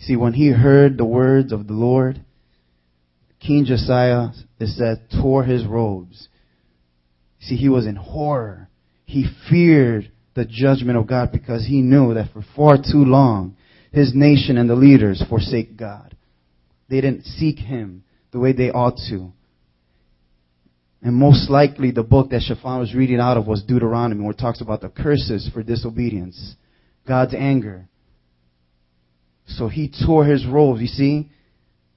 See, 0.00 0.16
when 0.16 0.32
he 0.32 0.50
heard 0.50 0.96
the 0.96 1.04
words 1.04 1.52
of 1.52 1.66
the 1.66 1.74
Lord, 1.74 2.24
King 3.38 3.64
Josiah, 3.64 4.28
it 4.58 4.68
said, 4.68 5.06
tore 5.20 5.44
his 5.44 5.64
robes. 5.64 6.28
See, 7.40 7.56
he 7.56 7.68
was 7.68 7.86
in 7.86 7.96
horror. 7.96 8.68
He 9.04 9.26
feared 9.48 10.10
the 10.34 10.44
judgment 10.44 10.98
of 10.98 11.06
God 11.06 11.32
because 11.32 11.66
he 11.66 11.82
knew 11.82 12.14
that 12.14 12.32
for 12.32 12.44
far 12.54 12.76
too 12.76 13.04
long, 13.04 13.56
his 13.92 14.12
nation 14.14 14.56
and 14.56 14.70
the 14.70 14.74
leaders 14.74 15.22
forsake 15.28 15.76
God. 15.76 16.16
They 16.88 17.00
didn't 17.00 17.24
seek 17.24 17.58
him 17.58 18.04
the 18.32 18.38
way 18.38 18.52
they 18.52 18.70
ought 18.70 18.96
to. 19.08 19.32
And 21.02 21.14
most 21.14 21.48
likely 21.48 21.90
the 21.90 22.02
book 22.02 22.30
that 22.30 22.42
Shaphan 22.42 22.78
was 22.78 22.94
reading 22.94 23.20
out 23.20 23.36
of 23.36 23.46
was 23.46 23.62
Deuteronomy, 23.62 24.22
where 24.22 24.32
it 24.32 24.38
talks 24.38 24.60
about 24.60 24.82
the 24.82 24.90
curses 24.90 25.48
for 25.52 25.62
disobedience, 25.62 26.56
God's 27.08 27.34
anger. 27.34 27.88
So 29.46 29.68
he 29.68 29.90
tore 30.06 30.24
his 30.24 30.46
robes, 30.46 30.80
you 30.80 30.86
see? 30.86 31.30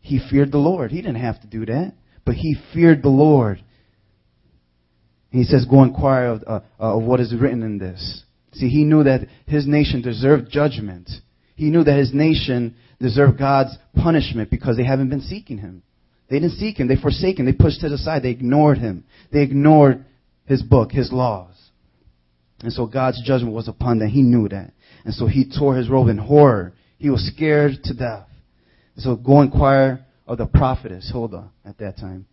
he 0.03 0.19
feared 0.29 0.51
the 0.51 0.57
Lord. 0.57 0.91
He 0.91 1.01
didn't 1.01 1.21
have 1.21 1.41
to 1.41 1.47
do 1.47 1.65
that, 1.65 1.93
but 2.25 2.35
he 2.35 2.57
feared 2.73 3.01
the 3.01 3.09
Lord. 3.09 3.63
And 5.31 5.41
he 5.41 5.45
says, 5.45 5.65
go 5.65 5.81
inquire 5.81 6.25
of, 6.25 6.43
uh, 6.45 6.59
uh, 6.79 6.97
of 6.97 7.03
what 7.03 7.21
is 7.21 7.33
written 7.33 7.63
in 7.63 7.77
this. 7.77 8.23
See, 8.51 8.67
he 8.67 8.83
knew 8.83 9.05
that 9.05 9.21
his 9.47 9.65
nation 9.65 10.01
deserved 10.01 10.51
judgment. 10.51 11.09
He 11.55 11.69
knew 11.69 11.85
that 11.85 11.97
his 11.97 12.13
nation 12.13 12.75
deserved 12.99 13.39
God's 13.39 13.75
punishment 13.95 14.51
because 14.51 14.75
they 14.75 14.83
haven't 14.83 15.09
been 15.09 15.21
seeking 15.21 15.57
him. 15.57 15.83
They 16.29 16.39
didn't 16.39 16.57
seek 16.57 16.79
him. 16.79 16.87
They 16.87 16.95
forsaken. 16.95 17.45
Him. 17.45 17.53
They 17.53 17.63
pushed 17.63 17.83
it 17.83 17.91
aside. 17.91 18.23
They 18.23 18.29
ignored 18.29 18.77
him. 18.77 19.03
They 19.31 19.41
ignored 19.41 20.05
his 20.45 20.61
book, 20.61 20.91
his 20.91 21.11
laws. 21.11 21.55
And 22.61 22.71
so 22.71 22.85
God's 22.85 23.21
judgment 23.25 23.53
was 23.53 23.67
upon 23.67 23.99
them. 23.99 24.09
He 24.09 24.21
knew 24.21 24.47
that. 24.49 24.71
And 25.05 25.13
so 25.13 25.27
he 25.27 25.51
tore 25.57 25.75
his 25.75 25.89
robe 25.89 26.07
in 26.07 26.17
horror. 26.17 26.73
He 26.97 27.09
was 27.09 27.29
scared 27.35 27.83
to 27.83 27.93
death. 27.93 28.27
So 28.97 29.15
go 29.15 29.41
inquire 29.41 30.05
of 30.25 30.37
the 30.37 30.45
prophetess 30.45 31.09
Huldah 31.11 31.49
at 31.65 31.77
that 31.79 31.97
time. 31.97 32.25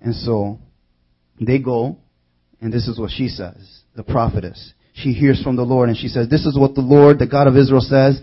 And 0.00 0.14
so 0.14 0.58
they 1.40 1.58
go, 1.58 1.98
and 2.60 2.72
this 2.72 2.88
is 2.88 2.98
what 2.98 3.10
she 3.10 3.28
says, 3.28 3.82
the 3.94 4.02
prophetess. 4.02 4.72
She 4.94 5.12
hears 5.12 5.42
from 5.42 5.56
the 5.56 5.62
Lord 5.62 5.88
and 5.88 5.98
she 5.98 6.08
says, 6.08 6.28
This 6.28 6.46
is 6.46 6.58
what 6.58 6.74
the 6.74 6.80
Lord, 6.80 7.18
the 7.18 7.26
God 7.26 7.46
of 7.46 7.56
Israel 7.56 7.80
says. 7.80 8.20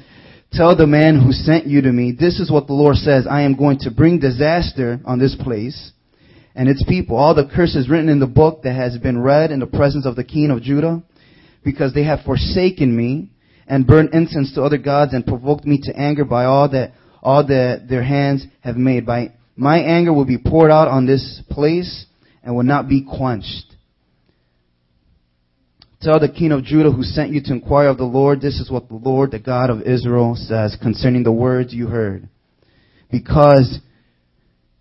Tell 0.55 0.73
the 0.73 0.87
man 0.87 1.19
who 1.19 1.33
sent 1.33 1.67
you 1.67 1.81
to 1.81 1.91
me, 1.91 2.13
this 2.17 2.39
is 2.39 2.49
what 2.49 2.67
the 2.67 2.73
Lord 2.73 2.95
says. 2.95 3.27
I 3.29 3.41
am 3.41 3.57
going 3.57 3.77
to 3.79 3.91
bring 3.91 4.19
disaster 4.19 5.01
on 5.03 5.19
this 5.19 5.35
place 5.35 5.91
and 6.55 6.69
its 6.69 6.81
people. 6.87 7.17
All 7.17 7.35
the 7.35 7.51
curses 7.53 7.89
written 7.89 8.07
in 8.07 8.21
the 8.21 8.25
book 8.25 8.61
that 8.63 8.73
has 8.73 8.97
been 8.97 9.21
read 9.21 9.51
in 9.51 9.59
the 9.59 9.67
presence 9.67 10.05
of 10.05 10.15
the 10.15 10.23
king 10.23 10.51
of 10.51 10.61
Judah, 10.61 11.03
because 11.65 11.93
they 11.93 12.05
have 12.05 12.21
forsaken 12.21 12.95
me 12.95 13.31
and 13.67 13.85
burned 13.85 14.13
incense 14.13 14.53
to 14.53 14.63
other 14.63 14.77
gods 14.77 15.13
and 15.13 15.27
provoked 15.27 15.65
me 15.65 15.81
to 15.83 15.99
anger 15.99 16.23
by 16.23 16.45
all 16.45 16.69
that 16.69 16.93
all 17.21 17.45
that 17.45 17.87
their 17.89 18.03
hands 18.03 18.45
have 18.61 18.77
made. 18.77 19.05
By 19.05 19.33
my 19.57 19.79
anger 19.79 20.13
will 20.13 20.23
be 20.23 20.37
poured 20.37 20.71
out 20.71 20.87
on 20.87 21.05
this 21.05 21.41
place 21.49 22.05
and 22.43 22.55
will 22.55 22.63
not 22.63 22.87
be 22.87 23.03
quenched. 23.03 23.74
Tell 26.05 26.19
the 26.19 26.29
king 26.29 26.51
of 26.51 26.63
Judah 26.63 26.91
who 26.91 27.01
sent 27.01 27.31
you 27.31 27.41
to 27.41 27.51
inquire 27.51 27.87
of 27.87 27.97
the 27.97 28.03
Lord, 28.03 28.39
this 28.39 28.59
is 28.59 28.69
what 28.69 28.89
the 28.89 28.93
Lord, 28.93 29.31
the 29.31 29.39
God 29.39 29.71
of 29.71 29.81
Israel, 29.81 30.35
says 30.35 30.77
concerning 30.79 31.23
the 31.23 31.31
words 31.31 31.73
you 31.73 31.87
heard. 31.87 32.29
Because 33.09 33.79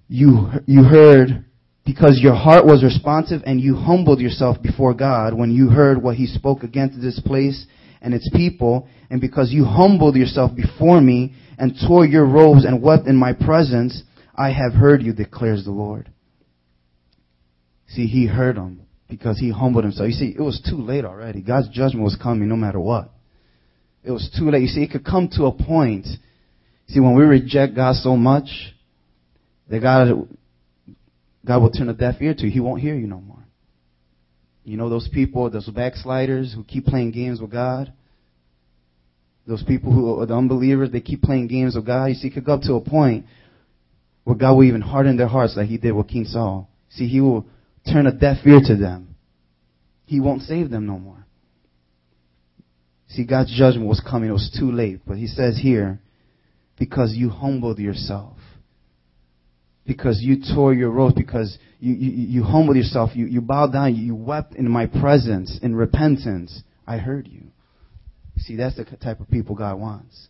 you, 0.07 0.51
you 0.67 0.83
heard, 0.83 1.47
because 1.87 2.21
your 2.23 2.35
heart 2.35 2.67
was 2.67 2.85
responsive 2.85 3.41
and 3.47 3.59
you 3.59 3.75
humbled 3.75 4.21
yourself 4.21 4.61
before 4.61 4.93
God 4.93 5.33
when 5.33 5.51
you 5.51 5.71
heard 5.71 6.03
what 6.03 6.17
he 6.17 6.27
spoke 6.27 6.63
against 6.63 7.01
this 7.01 7.19
place 7.25 7.65
and 8.03 8.13
its 8.13 8.29
people, 8.37 8.87
and 9.09 9.19
because 9.19 9.51
you 9.51 9.65
humbled 9.65 10.17
yourself 10.17 10.55
before 10.55 11.01
me 11.01 11.33
and 11.57 11.75
tore 11.89 12.05
your 12.05 12.27
robes 12.27 12.67
and 12.67 12.83
wept 12.83 13.07
in 13.07 13.17
my 13.17 13.33
presence, 13.33 14.03
I 14.37 14.51
have 14.51 14.75
heard 14.75 15.03
you, 15.03 15.15
declares 15.15 15.65
the 15.65 15.71
Lord. 15.71 16.13
See, 17.89 18.09
he 18.09 18.27
heard 18.27 18.57
them 18.57 18.84
because 19.09 19.39
he 19.39 19.51
humbled 19.51 19.85
himself. 19.85 20.09
You 20.09 20.15
see, 20.15 20.35
it 20.37 20.41
was 20.41 20.61
too 20.69 20.77
late 20.77 21.05
already. 21.05 21.43
God's 21.43 21.69
judgment 21.69 22.05
was 22.05 22.17
coming 22.21 22.49
no 22.49 22.57
matter 22.57 22.81
what. 22.81 23.11
It 24.03 24.11
was 24.11 24.31
too 24.39 24.51
late. 24.51 24.63
You 24.63 24.69
see, 24.69 24.83
it 24.83 24.91
could 24.91 25.05
come 25.05 25.29
to 25.33 25.45
a 25.45 25.53
point. 25.53 26.07
See, 26.89 27.01
when 27.01 27.15
we 27.17 27.25
reject 27.25 27.75
God 27.75 27.95
so 27.97 28.17
much, 28.17 28.49
that 29.69 29.81
God, 29.81 30.29
God 31.45 31.63
will 31.63 31.71
turn 31.71 31.89
a 31.89 31.95
deaf 31.95 32.17
ear 32.21 32.35
to 32.35 32.45
you. 32.45 32.51
He 32.51 32.61
won't 32.61 32.81
hear 32.81 32.95
you 32.95 33.07
no 33.07 33.21
more. 33.21 33.45
You 34.65 34.77
know 34.77 34.89
those 34.89 35.09
people, 35.09 35.49
those 35.51 35.69
backsliders 35.69 36.55
who 36.55 36.65
keep 36.65 36.87
playing 36.87 37.13
games 37.13 37.41
with 37.41 37.53
God? 37.53 37.93
Those 39.47 39.63
people 39.63 39.93
who 39.93 40.21
are 40.21 40.27
the 40.27 40.35
unbelievers, 40.35 40.91
they 40.91 41.03
keep 41.03 41.21
playing 41.21 41.49
games 41.49 41.77
with 41.77 41.87
God. 41.87 42.07
You 42.07 42.15
see, 42.15 42.29
it 42.29 42.35
could 42.35 42.47
go 42.47 42.55
up 42.55 42.63
to 42.63 42.75
a 42.75 42.81
point 42.81 43.27
where 44.25 44.37
God 44.37 44.55
will 44.55 44.65
even 44.65 44.81
harden 44.81 45.19
their 45.19 45.29
hearts 45.29 45.55
like 45.57 45.69
he 45.69 45.77
did 45.77 45.93
with 45.93 46.09
King 46.09 46.25
Saul. 46.25 46.71
See, 46.91 47.07
he 47.07 47.21
will 47.21 47.47
turn 47.91 48.07
a 48.07 48.13
deaf 48.13 48.39
ear 48.47 48.61
to 48.65 48.77
them. 48.77 49.15
He 50.07 50.21
won't 50.21 50.43
save 50.43 50.71
them 50.71 50.87
no 50.87 50.99
more. 50.99 51.27
See, 53.09 53.25
God's 53.25 53.57
judgment 53.57 53.89
was 53.89 54.01
coming. 54.01 54.29
It 54.29 54.33
was 54.33 54.55
too 54.59 54.73
late. 54.73 55.01
But 55.07 55.19
he 55.19 55.27
says 55.27 55.59
here, 55.61 56.01
because 56.79 57.15
you 57.15 57.31
humbled 57.31 57.79
yourself. 57.79 58.37
Because 59.87 60.21
you 60.21 60.43
tore 60.55 60.75
your 60.75 60.91
robes. 60.91 61.15
Because 61.15 61.57
you, 61.79 61.95
you, 61.95 62.11
you 62.11 62.43
humbled 62.43 62.77
yourself. 62.77 63.11
You, 63.15 63.27
you 63.27 63.41
bowed 63.41 63.73
down. 63.73 63.95
You 63.95 64.15
wept 64.15 64.55
in 64.55 64.69
my 64.69 64.87
presence 64.87 65.59
in 65.63 65.75
repentance. 65.75 66.63
I 66.87 66.97
heard 66.99 67.29
you. 67.29 67.43
See, 68.39 68.57
that's 68.57 68.77
the 68.77 68.85
type 68.85 69.21
of 69.21 69.31
people 69.31 69.55
God 69.55 69.79
wants. 69.79 70.29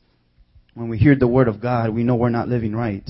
When 0.75 0.89
we 0.89 0.99
hear 0.99 1.17
the 1.17 1.29
word 1.29 1.49
of 1.49 1.63
God, 1.63 1.95
we 1.95 2.05
know 2.05 2.17
we're 2.17 2.29
not 2.29 2.49
living 2.49 2.75
right. 2.75 3.09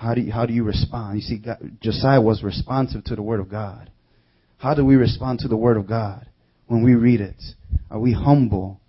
How 0.00 0.14
do 0.14 0.22
you, 0.22 0.32
how 0.32 0.46
do 0.46 0.54
you 0.54 0.64
respond? 0.64 1.16
You 1.16 1.20
see, 1.20 1.38
God, 1.38 1.76
Josiah 1.82 2.22
was 2.22 2.42
responsive 2.42 3.04
to 3.04 3.16
the 3.16 3.22
Word 3.22 3.38
of 3.38 3.50
God. 3.50 3.90
How 4.56 4.72
do 4.72 4.82
we 4.82 4.94
respond 4.96 5.40
to 5.40 5.48
the 5.48 5.58
Word 5.58 5.76
of 5.76 5.86
God 5.86 6.26
when 6.68 6.82
we 6.82 6.94
read 6.94 7.20
it? 7.20 7.36
Are 7.90 8.00
we 8.00 8.14
humble? 8.14 8.80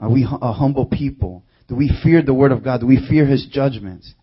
Are 0.00 0.10
we 0.10 0.24
a 0.28 0.52
humble 0.52 0.86
people? 0.86 1.44
Do 1.68 1.76
we 1.76 1.96
fear 2.02 2.22
the 2.22 2.34
Word 2.34 2.50
of 2.50 2.64
God? 2.64 2.80
Do 2.80 2.88
we 2.88 3.06
fear 3.08 3.24
His 3.24 3.46
judgments? 3.46 4.14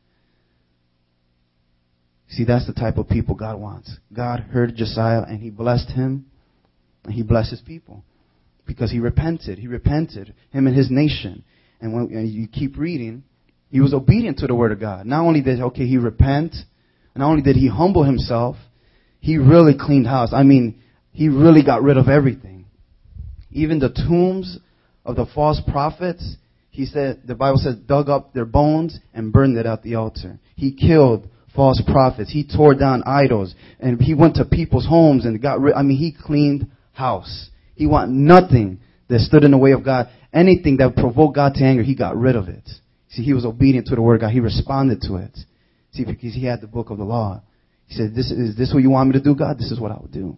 See, 2.28 2.44
that's 2.44 2.68
the 2.68 2.74
type 2.74 2.98
of 2.98 3.08
people 3.08 3.36
God 3.36 3.58
wants. 3.62 3.96
God 4.12 4.42
heard 4.42 4.76
Josiah 4.76 5.22
and 5.22 5.40
He 5.40 5.52
blessed 5.52 5.90
him 5.92 6.26
and 7.06 7.14
He 7.14 7.24
blessed 7.24 7.52
His 7.52 7.62
people 7.62 8.04
because 8.68 8.92
He 8.92 9.00
repented. 9.00 9.58
He 9.58 9.68
repented, 9.68 10.34
him 10.52 10.68
and 10.68 10.76
His 10.76 10.92
nation. 10.92 11.46
And 11.80 11.94
when 11.94 12.14
and 12.14 12.28
you 12.28 12.50
keep 12.50 12.78
reading, 12.78 13.24
he 13.74 13.82
was 13.82 13.92
obedient 13.92 14.38
to 14.38 14.46
the 14.46 14.54
word 14.54 14.72
of 14.72 14.80
God. 14.80 15.08
Not 15.08 15.26
only 15.26 15.42
did, 15.42 15.60
okay, 15.60 15.88
he 15.88 15.98
repent, 15.98 16.54
not 17.16 17.28
only 17.28 17.42
did 17.42 17.56
he 17.56 17.68
humble 17.68 18.04
himself, 18.04 18.56
he 19.20 19.40
really 19.40 19.74
cleaned 19.76 20.06
house. 20.06 20.30
I 20.32 20.44
mean, 20.44 20.80
he 21.12 21.28
really 21.28 21.64
got 21.64 21.82
rid 21.82 21.98
of 21.98 22.08
everything. 22.08 22.68
Even 23.50 23.80
the 23.80 23.90
tombs 23.90 24.60
of 25.04 25.16
the 25.16 25.26
false 25.26 25.60
prophets, 25.68 26.36
he 26.70 26.86
said, 26.86 27.24
the 27.26 27.34
Bible 27.34 27.58
says, 27.58 27.76
dug 27.78 28.10
up 28.10 28.32
their 28.32 28.46
bones 28.46 29.00
and 29.12 29.34
burned 29.34 29.58
it 29.58 29.66
at 29.66 29.82
the 29.82 29.96
altar. 29.96 30.38
He 30.56 30.76
killed 30.76 31.28
false 31.56 31.82
prophets. 31.88 32.32
He 32.32 32.46
tore 32.46 32.76
down 32.76 33.02
idols. 33.08 33.56
And 33.80 34.00
he 34.00 34.14
went 34.14 34.36
to 34.36 34.46
people's 34.46 34.86
homes 34.86 35.26
and 35.26 35.42
got 35.42 35.60
rid, 35.60 35.74
I 35.74 35.82
mean, 35.82 35.98
he 35.98 36.16
cleaned 36.16 36.68
house. 36.92 37.50
He 37.74 37.88
want 37.88 38.12
nothing 38.12 38.82
that 39.08 39.22
stood 39.22 39.44
in 39.44 39.50
the 39.50 39.58
way 39.58 39.72
of 39.72 39.84
God. 39.84 40.10
Anything 40.32 40.78
that 40.78 40.96
provoked 40.96 41.34
God 41.34 41.56
to 41.56 41.64
anger, 41.64 41.82
he 41.82 41.96
got 41.96 42.16
rid 42.16 42.36
of 42.36 42.50
it. 42.50 42.70
See, 43.14 43.24
he 43.24 43.34
was 43.34 43.46
obedient 43.46 43.88
to 43.88 43.96
the 43.96 44.02
word 44.02 44.16
of 44.16 44.22
God. 44.22 44.32
He 44.32 44.40
responded 44.40 45.02
to 45.04 45.18
it. 45.18 45.38
See, 45.92 46.04
because 46.04 46.34
he 46.34 46.46
had 46.46 46.62
the 46.62 46.68
book 46.68 46.90
of 46.90 46.98
the 46.98 47.04
law. 47.04 47.42
He 47.86 47.96
said, 47.96 48.16
this, 48.16 48.32
is 48.32 48.58
this 48.58 48.74
what 48.74 48.82
you 48.82 48.90
want 48.90 49.10
me 49.10 49.14
to 49.14 49.24
do, 49.24 49.36
God? 49.36 49.58
This 49.58 49.72
is 49.72 49.80
what 49.80 49.92
I 49.92 49.96
will 49.96 50.10
do. 50.12 50.38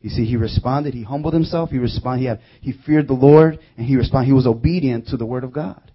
You 0.00 0.10
see, 0.10 0.24
he 0.24 0.36
responded. 0.36 0.94
He 0.94 1.02
humbled 1.02 1.34
himself. 1.34 1.70
He 1.70 1.78
responded. 1.78 2.20
He, 2.20 2.26
had, 2.26 2.40
he 2.60 2.72
feared 2.86 3.08
the 3.08 3.14
Lord, 3.14 3.58
and 3.76 3.84
he 3.84 3.96
responded. 3.96 4.28
He 4.28 4.32
was 4.32 4.46
obedient 4.46 5.08
to 5.08 5.16
the 5.16 5.26
word 5.26 5.44
of 5.44 5.52
God. 5.52 5.90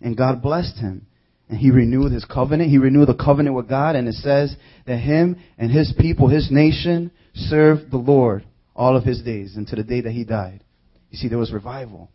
And 0.00 0.16
God 0.16 0.40
blessed 0.40 0.76
him. 0.76 1.06
And 1.48 1.58
he 1.58 1.70
renewed 1.70 2.12
his 2.12 2.24
covenant. 2.24 2.70
He 2.70 2.78
renewed 2.78 3.08
the 3.08 3.14
covenant 3.14 3.56
with 3.56 3.68
God. 3.68 3.96
And 3.96 4.08
it 4.08 4.14
says 4.14 4.54
that 4.86 4.98
him 4.98 5.36
and 5.58 5.70
his 5.70 5.92
people, 5.98 6.28
his 6.28 6.50
nation, 6.50 7.10
served 7.34 7.90
the 7.90 7.98
Lord 7.98 8.44
all 8.74 8.96
of 8.96 9.04
his 9.04 9.22
days 9.22 9.56
until 9.56 9.76
the 9.76 9.84
day 9.84 10.02
that 10.02 10.12
he 10.12 10.24
died. 10.24 10.62
You 11.10 11.18
see, 11.18 11.28
there 11.28 11.38
was 11.38 11.52
revival. 11.52 12.10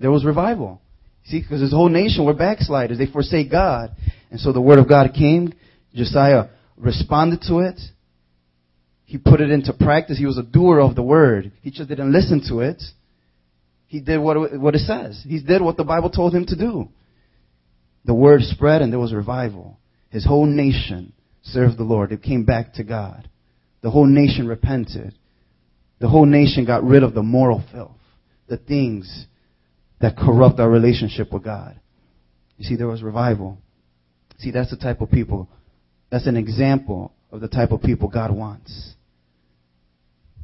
There 0.00 0.10
was 0.10 0.24
revival. 0.24 0.80
See, 1.24 1.40
because 1.40 1.60
his 1.60 1.72
whole 1.72 1.88
nation 1.88 2.24
were 2.24 2.34
backsliders. 2.34 2.98
They 2.98 3.06
forsake 3.06 3.50
God. 3.50 3.94
And 4.30 4.40
so 4.40 4.52
the 4.52 4.60
word 4.60 4.78
of 4.78 4.88
God 4.88 5.12
came. 5.14 5.52
Josiah 5.94 6.48
responded 6.76 7.42
to 7.48 7.58
it. 7.60 7.80
He 9.04 9.18
put 9.18 9.40
it 9.40 9.50
into 9.50 9.72
practice. 9.72 10.18
He 10.18 10.26
was 10.26 10.38
a 10.38 10.42
doer 10.42 10.80
of 10.80 10.94
the 10.94 11.02
word. 11.02 11.52
He 11.62 11.70
just 11.70 11.88
didn't 11.88 12.12
listen 12.12 12.42
to 12.48 12.60
it. 12.60 12.82
He 13.86 14.00
did 14.00 14.18
what, 14.18 14.58
what 14.60 14.76
it 14.76 14.80
says. 14.80 15.24
He 15.26 15.42
did 15.42 15.62
what 15.62 15.76
the 15.76 15.84
Bible 15.84 16.10
told 16.10 16.32
him 16.32 16.46
to 16.46 16.56
do. 16.56 16.88
The 18.04 18.14
word 18.14 18.42
spread 18.42 18.82
and 18.82 18.92
there 18.92 19.00
was 19.00 19.12
revival. 19.12 19.78
His 20.10 20.24
whole 20.24 20.46
nation 20.46 21.12
served 21.42 21.76
the 21.76 21.84
Lord. 21.84 22.12
It 22.12 22.22
came 22.22 22.44
back 22.44 22.74
to 22.74 22.84
God. 22.84 23.28
The 23.82 23.90
whole 23.90 24.06
nation 24.06 24.46
repented. 24.46 25.14
The 26.00 26.08
whole 26.08 26.26
nation 26.26 26.64
got 26.64 26.84
rid 26.84 27.02
of 27.02 27.14
the 27.14 27.22
moral 27.22 27.62
filth, 27.72 27.98
the 28.48 28.56
things 28.56 29.26
that 30.00 30.16
corrupt 30.16 30.58
our 30.58 30.70
relationship 30.70 31.32
with 31.32 31.44
God. 31.44 31.78
You 32.56 32.64
see, 32.64 32.76
there 32.76 32.88
was 32.88 33.02
revival. 33.02 33.58
See, 34.38 34.50
that's 34.50 34.70
the 34.70 34.76
type 34.76 35.00
of 35.00 35.10
people, 35.10 35.48
that's 36.10 36.26
an 36.26 36.36
example 36.36 37.12
of 37.30 37.40
the 37.40 37.48
type 37.48 37.70
of 37.70 37.82
people 37.82 38.08
God 38.08 38.34
wants. 38.34 38.94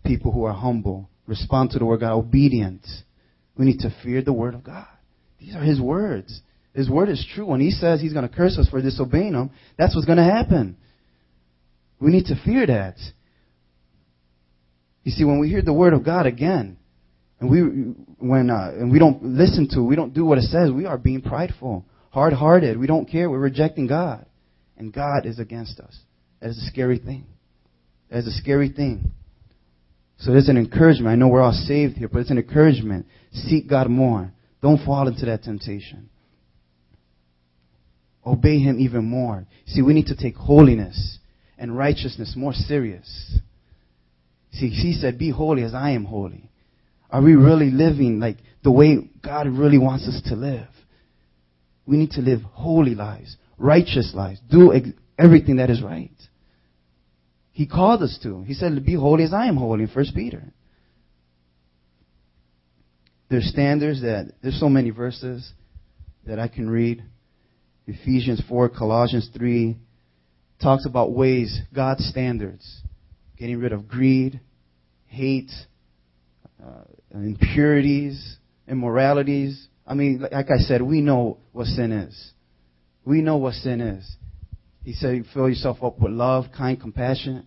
People 0.04 0.32
who 0.32 0.44
are 0.44 0.52
humble, 0.52 1.08
respond 1.26 1.70
to 1.70 1.78
the 1.78 1.84
word 1.84 1.94
of 1.94 2.00
God, 2.00 2.12
obedient. 2.12 2.86
We 3.56 3.64
need 3.64 3.80
to 3.80 3.94
fear 4.02 4.22
the 4.22 4.32
word 4.32 4.54
of 4.54 4.62
God. 4.62 4.86
These 5.40 5.54
are 5.54 5.62
his 5.62 5.80
words. 5.80 6.40
His 6.74 6.90
word 6.90 7.08
is 7.08 7.26
true. 7.34 7.46
When 7.46 7.60
he 7.60 7.70
says 7.70 8.00
he's 8.00 8.12
going 8.12 8.28
to 8.28 8.34
curse 8.34 8.58
us 8.58 8.68
for 8.68 8.82
disobeying 8.82 9.32
him, 9.32 9.50
that's 9.78 9.94
what's 9.94 10.06
going 10.06 10.18
to 10.18 10.24
happen. 10.24 10.76
We 11.98 12.10
need 12.10 12.26
to 12.26 12.40
fear 12.44 12.66
that. 12.66 12.96
You 15.02 15.12
see, 15.12 15.24
when 15.24 15.38
we 15.38 15.48
hear 15.48 15.62
the 15.62 15.72
word 15.72 15.94
of 15.94 16.04
God 16.04 16.26
again, 16.26 16.76
and 17.40 17.50
we 17.50 17.60
when 18.18 18.50
uh, 18.50 18.72
and 18.72 18.90
we 18.90 18.98
don't 18.98 19.22
listen 19.22 19.68
to, 19.72 19.82
we 19.82 19.96
don't 19.96 20.14
do 20.14 20.24
what 20.24 20.38
it 20.38 20.44
says, 20.44 20.70
we 20.70 20.86
are 20.86 20.98
being 20.98 21.22
prideful, 21.22 21.84
hard-hearted. 22.10 22.78
We 22.78 22.86
don't 22.86 23.06
care. 23.06 23.28
We're 23.28 23.38
rejecting 23.38 23.86
God, 23.86 24.24
and 24.76 24.92
God 24.92 25.26
is 25.26 25.38
against 25.38 25.80
us. 25.80 25.98
That 26.40 26.50
is 26.50 26.58
a 26.58 26.66
scary 26.66 26.98
thing. 26.98 27.26
That 28.10 28.18
is 28.18 28.26
a 28.26 28.32
scary 28.32 28.70
thing. 28.70 29.12
So 30.18 30.32
there's 30.32 30.48
an 30.48 30.56
encouragement. 30.56 31.08
I 31.08 31.16
know 31.16 31.28
we're 31.28 31.42
all 31.42 31.52
saved 31.52 31.96
here, 31.96 32.08
but 32.08 32.20
it's 32.20 32.30
an 32.30 32.38
encouragement. 32.38 33.06
Seek 33.32 33.68
God 33.68 33.90
more. 33.90 34.32
Don't 34.62 34.84
fall 34.84 35.08
into 35.08 35.26
that 35.26 35.42
temptation. 35.42 36.08
Obey 38.24 38.58
Him 38.58 38.80
even 38.80 39.04
more. 39.04 39.46
See, 39.66 39.82
we 39.82 39.92
need 39.92 40.06
to 40.06 40.16
take 40.16 40.36
holiness 40.36 41.18
and 41.58 41.76
righteousness 41.76 42.34
more 42.36 42.54
serious. 42.54 43.38
See, 44.52 44.68
He 44.68 44.94
said, 44.94 45.18
Be 45.18 45.30
holy 45.30 45.62
as 45.62 45.74
I 45.74 45.90
am 45.90 46.04
holy. 46.04 46.45
Are 47.16 47.22
we 47.22 47.34
really 47.34 47.70
living 47.70 48.20
like 48.20 48.36
the 48.62 48.70
way 48.70 48.98
God 49.24 49.46
really 49.46 49.78
wants 49.78 50.06
us 50.06 50.20
to 50.26 50.34
live? 50.36 50.68
We 51.86 51.96
need 51.96 52.10
to 52.10 52.20
live 52.20 52.42
holy 52.42 52.94
lives, 52.94 53.38
righteous 53.56 54.12
lives, 54.14 54.38
do 54.50 54.70
everything 55.18 55.56
that 55.56 55.70
is 55.70 55.80
right. 55.80 56.12
He 57.52 57.66
called 57.66 58.02
us 58.02 58.18
to. 58.22 58.42
He 58.42 58.52
said, 58.52 58.84
Be 58.84 58.96
holy 58.96 59.24
as 59.24 59.32
I 59.32 59.46
am 59.46 59.56
holy 59.56 59.86
1 59.86 60.04
Peter. 60.14 60.42
There's 63.30 63.48
standards 63.48 64.02
that, 64.02 64.32
there's 64.42 64.60
so 64.60 64.68
many 64.68 64.90
verses 64.90 65.50
that 66.26 66.38
I 66.38 66.48
can 66.48 66.68
read. 66.68 67.02
Ephesians 67.86 68.42
4, 68.46 68.68
Colossians 68.68 69.30
3 69.34 69.74
talks 70.60 70.84
about 70.84 71.12
ways, 71.12 71.62
God's 71.74 72.04
standards. 72.04 72.82
Getting 73.38 73.58
rid 73.58 73.72
of 73.72 73.88
greed, 73.88 74.38
hate, 75.06 75.50
uh, 76.62 76.84
impurities, 77.14 78.38
immoralities. 78.68 79.68
I 79.86 79.94
mean, 79.94 80.26
like 80.32 80.50
I 80.50 80.58
said, 80.58 80.82
we 80.82 81.00
know 81.00 81.38
what 81.52 81.66
sin 81.66 81.92
is. 81.92 82.32
We 83.04 83.20
know 83.22 83.36
what 83.36 83.54
sin 83.54 83.80
is. 83.80 84.16
He 84.82 84.92
said, 84.92 85.24
fill 85.32 85.48
yourself 85.48 85.78
up 85.82 85.98
with 86.00 86.12
love, 86.12 86.46
kind, 86.56 86.80
compassion. 86.80 87.46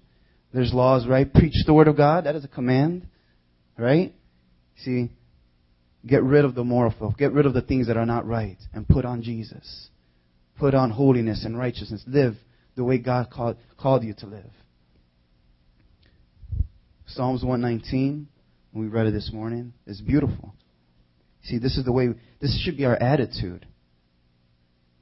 There's 0.53 0.73
laws, 0.73 1.07
right? 1.07 1.31
Preach 1.31 1.53
the 1.65 1.73
word 1.73 1.87
of 1.87 1.97
God. 1.97 2.25
That 2.25 2.35
is 2.35 2.43
a 2.43 2.49
command, 2.49 3.07
right? 3.77 4.13
See, 4.83 5.09
get 6.05 6.23
rid 6.23 6.45
of 6.45 6.55
the 6.55 6.63
moral 6.63 6.93
filth. 6.97 7.17
Get 7.17 7.33
rid 7.33 7.45
of 7.45 7.53
the 7.53 7.61
things 7.61 7.87
that 7.87 7.97
are 7.97 8.05
not 8.05 8.25
right 8.25 8.57
and 8.73 8.87
put 8.87 9.05
on 9.05 9.21
Jesus. 9.21 9.89
Put 10.57 10.73
on 10.73 10.91
holiness 10.91 11.45
and 11.45 11.57
righteousness. 11.57 12.03
Live 12.07 12.35
the 12.75 12.83
way 12.83 12.97
God 12.97 13.29
called, 13.29 13.57
called 13.77 14.03
you 14.03 14.13
to 14.19 14.25
live. 14.25 14.51
Psalms 17.07 17.43
119, 17.43 18.27
we 18.73 18.87
read 18.87 19.07
it 19.07 19.11
this 19.11 19.31
morning, 19.33 19.73
is 19.85 20.01
beautiful. 20.01 20.53
See, 21.43 21.57
this 21.57 21.77
is 21.77 21.85
the 21.85 21.91
way, 21.91 22.09
this 22.39 22.61
should 22.63 22.77
be 22.77 22.85
our 22.85 22.95
attitude. 22.95 23.65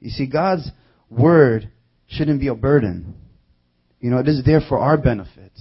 You 0.00 0.10
see, 0.10 0.26
God's 0.26 0.70
word 1.10 1.70
shouldn't 2.06 2.40
be 2.40 2.48
a 2.48 2.54
burden. 2.54 3.14
You 4.00 4.10
know, 4.10 4.18
it 4.18 4.28
is 4.28 4.42
there 4.44 4.60
for 4.66 4.78
our 4.78 4.96
benefit. 4.96 5.52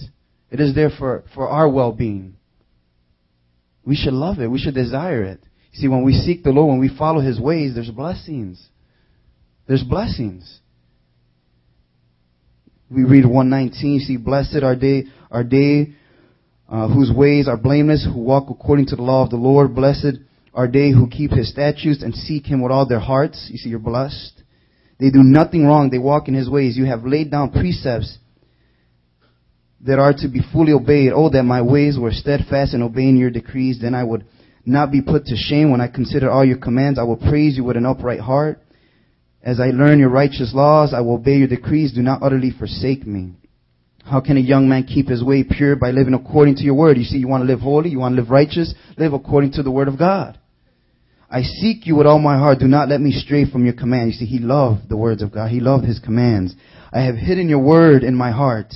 It 0.51 0.59
is 0.59 0.75
there 0.75 0.91
for, 0.97 1.23
for 1.33 1.47
our 1.49 1.69
well-being. 1.69 2.35
We 3.83 3.95
should 3.95 4.13
love 4.13 4.39
it. 4.39 4.47
We 4.47 4.59
should 4.59 4.75
desire 4.75 5.23
it. 5.23 5.41
See, 5.73 5.87
when 5.87 6.03
we 6.03 6.13
seek 6.13 6.43
the 6.43 6.51
Lord, 6.51 6.69
when 6.69 6.79
we 6.79 6.95
follow 6.95 7.19
His 7.19 7.39
ways, 7.39 7.73
there's 7.75 7.89
blessings. 7.89 8.63
There's 9.67 9.83
blessings. 9.83 10.59
We 12.89 13.03
read 13.03 13.25
119, 13.25 13.99
see, 14.01 14.17
blessed 14.17 14.63
are 14.63 14.75
they, 14.75 15.05
are 15.29 15.43
they 15.43 15.95
uh, 16.69 16.88
whose 16.88 17.12
ways 17.12 17.47
are 17.47 17.58
blameless, 17.58 18.06
who 18.06 18.19
walk 18.19 18.49
according 18.49 18.88
to 18.88 18.95
the 18.95 19.01
law 19.01 19.23
of 19.23 19.30
the 19.30 19.38
Lord. 19.38 19.73
Blessed 19.73 20.17
are 20.53 20.67
they 20.67 20.91
who 20.91 21.08
keep 21.08 21.32
His 21.32 21.49
statutes 21.49 22.03
and 22.03 22.13
seek 22.13 22.45
Him 22.45 22.62
with 22.62 22.71
all 22.71 22.88
their 22.88 22.99
hearts. 22.99 23.47
You 23.51 23.58
see, 23.58 23.69
you're 23.69 23.80
blessed. 23.80 24.41
They 24.99 25.10
do 25.10 25.23
nothing 25.23 25.65
wrong. 25.65 25.89
They 25.89 25.99
walk 25.99 26.27
in 26.27 26.34
His 26.34 26.49
ways. 26.49 26.77
You 26.77 26.86
have 26.86 27.06
laid 27.06 27.32
down 27.32 27.51
precepts 27.51 28.17
that 29.82 29.99
are 29.99 30.13
to 30.13 30.27
be 30.27 30.41
fully 30.51 30.73
obeyed. 30.73 31.12
Oh, 31.13 31.30
that 31.30 31.43
my 31.43 31.62
ways 31.62 31.97
were 31.99 32.12
steadfast 32.12 32.73
in 32.73 32.82
obeying 32.82 33.15
your 33.15 33.30
decrees. 33.30 33.80
Then 33.82 33.93
I 33.93 34.03
would 34.03 34.25
not 34.65 34.91
be 34.91 35.01
put 35.01 35.25
to 35.25 35.36
shame 35.38 35.71
when 35.71 35.80
I 35.80 35.88
consider 35.88 36.30
all 36.30 36.43
your 36.43 36.58
commands. 36.58 36.99
I 36.99 37.03
will 37.03 37.17
praise 37.17 37.56
you 37.56 37.63
with 37.63 37.77
an 37.77 37.86
upright 37.86 38.19
heart. 38.19 38.62
As 39.41 39.62
I 39.62 39.67
learn 39.67 39.99
your 39.99 40.10
righteous 40.10 40.51
laws, 40.53 40.93
I 40.93 41.01
will 41.01 41.15
obey 41.15 41.38
your 41.38 41.47
decrees. 41.47 41.93
Do 41.93 42.01
not 42.01 42.21
utterly 42.21 42.51
forsake 42.51 43.08
me. 43.08 43.36
How 44.09 44.21
can 44.21 44.37
a 44.37 44.41
young 44.41 44.69
man 44.69 44.85
keep 44.85 45.09
his 45.09 45.21
way 45.21 45.43
pure 45.43 45.75
by 45.75 45.91
living 45.91 46.13
according 46.13 46.55
to 46.55 46.63
your 46.63 46.75
word? 46.75 46.97
You 46.97 47.03
see, 47.03 47.17
you 47.17 47.27
want 47.27 47.41
to 47.41 47.47
live 47.47 47.59
holy, 47.59 47.89
you 47.89 47.99
want 47.99 48.15
to 48.15 48.21
live 48.21 48.31
righteous, 48.31 48.73
live 48.97 49.11
according 49.11 49.51
to 49.53 49.63
the 49.63 49.71
word 49.71 49.89
of 49.89 49.99
God. 49.99 50.39
I 51.29 51.41
seek 51.41 51.85
you 51.85 51.97
with 51.97 52.07
all 52.07 52.19
my 52.19 52.37
heart. 52.37 52.59
Do 52.59 52.67
not 52.67 52.87
let 52.87 53.01
me 53.01 53.11
stray 53.11 53.49
from 53.49 53.65
your 53.65 53.73
command. 53.73 54.11
You 54.11 54.17
see, 54.17 54.25
he 54.25 54.39
loved 54.39 54.87
the 54.87 54.95
words 54.95 55.21
of 55.21 55.33
God. 55.33 55.51
He 55.51 55.59
loved 55.59 55.83
his 55.83 55.99
commands. 55.99 56.55
I 56.93 57.01
have 57.01 57.15
hidden 57.15 57.49
your 57.49 57.59
word 57.59 58.03
in 58.03 58.15
my 58.15 58.31
heart 58.31 58.73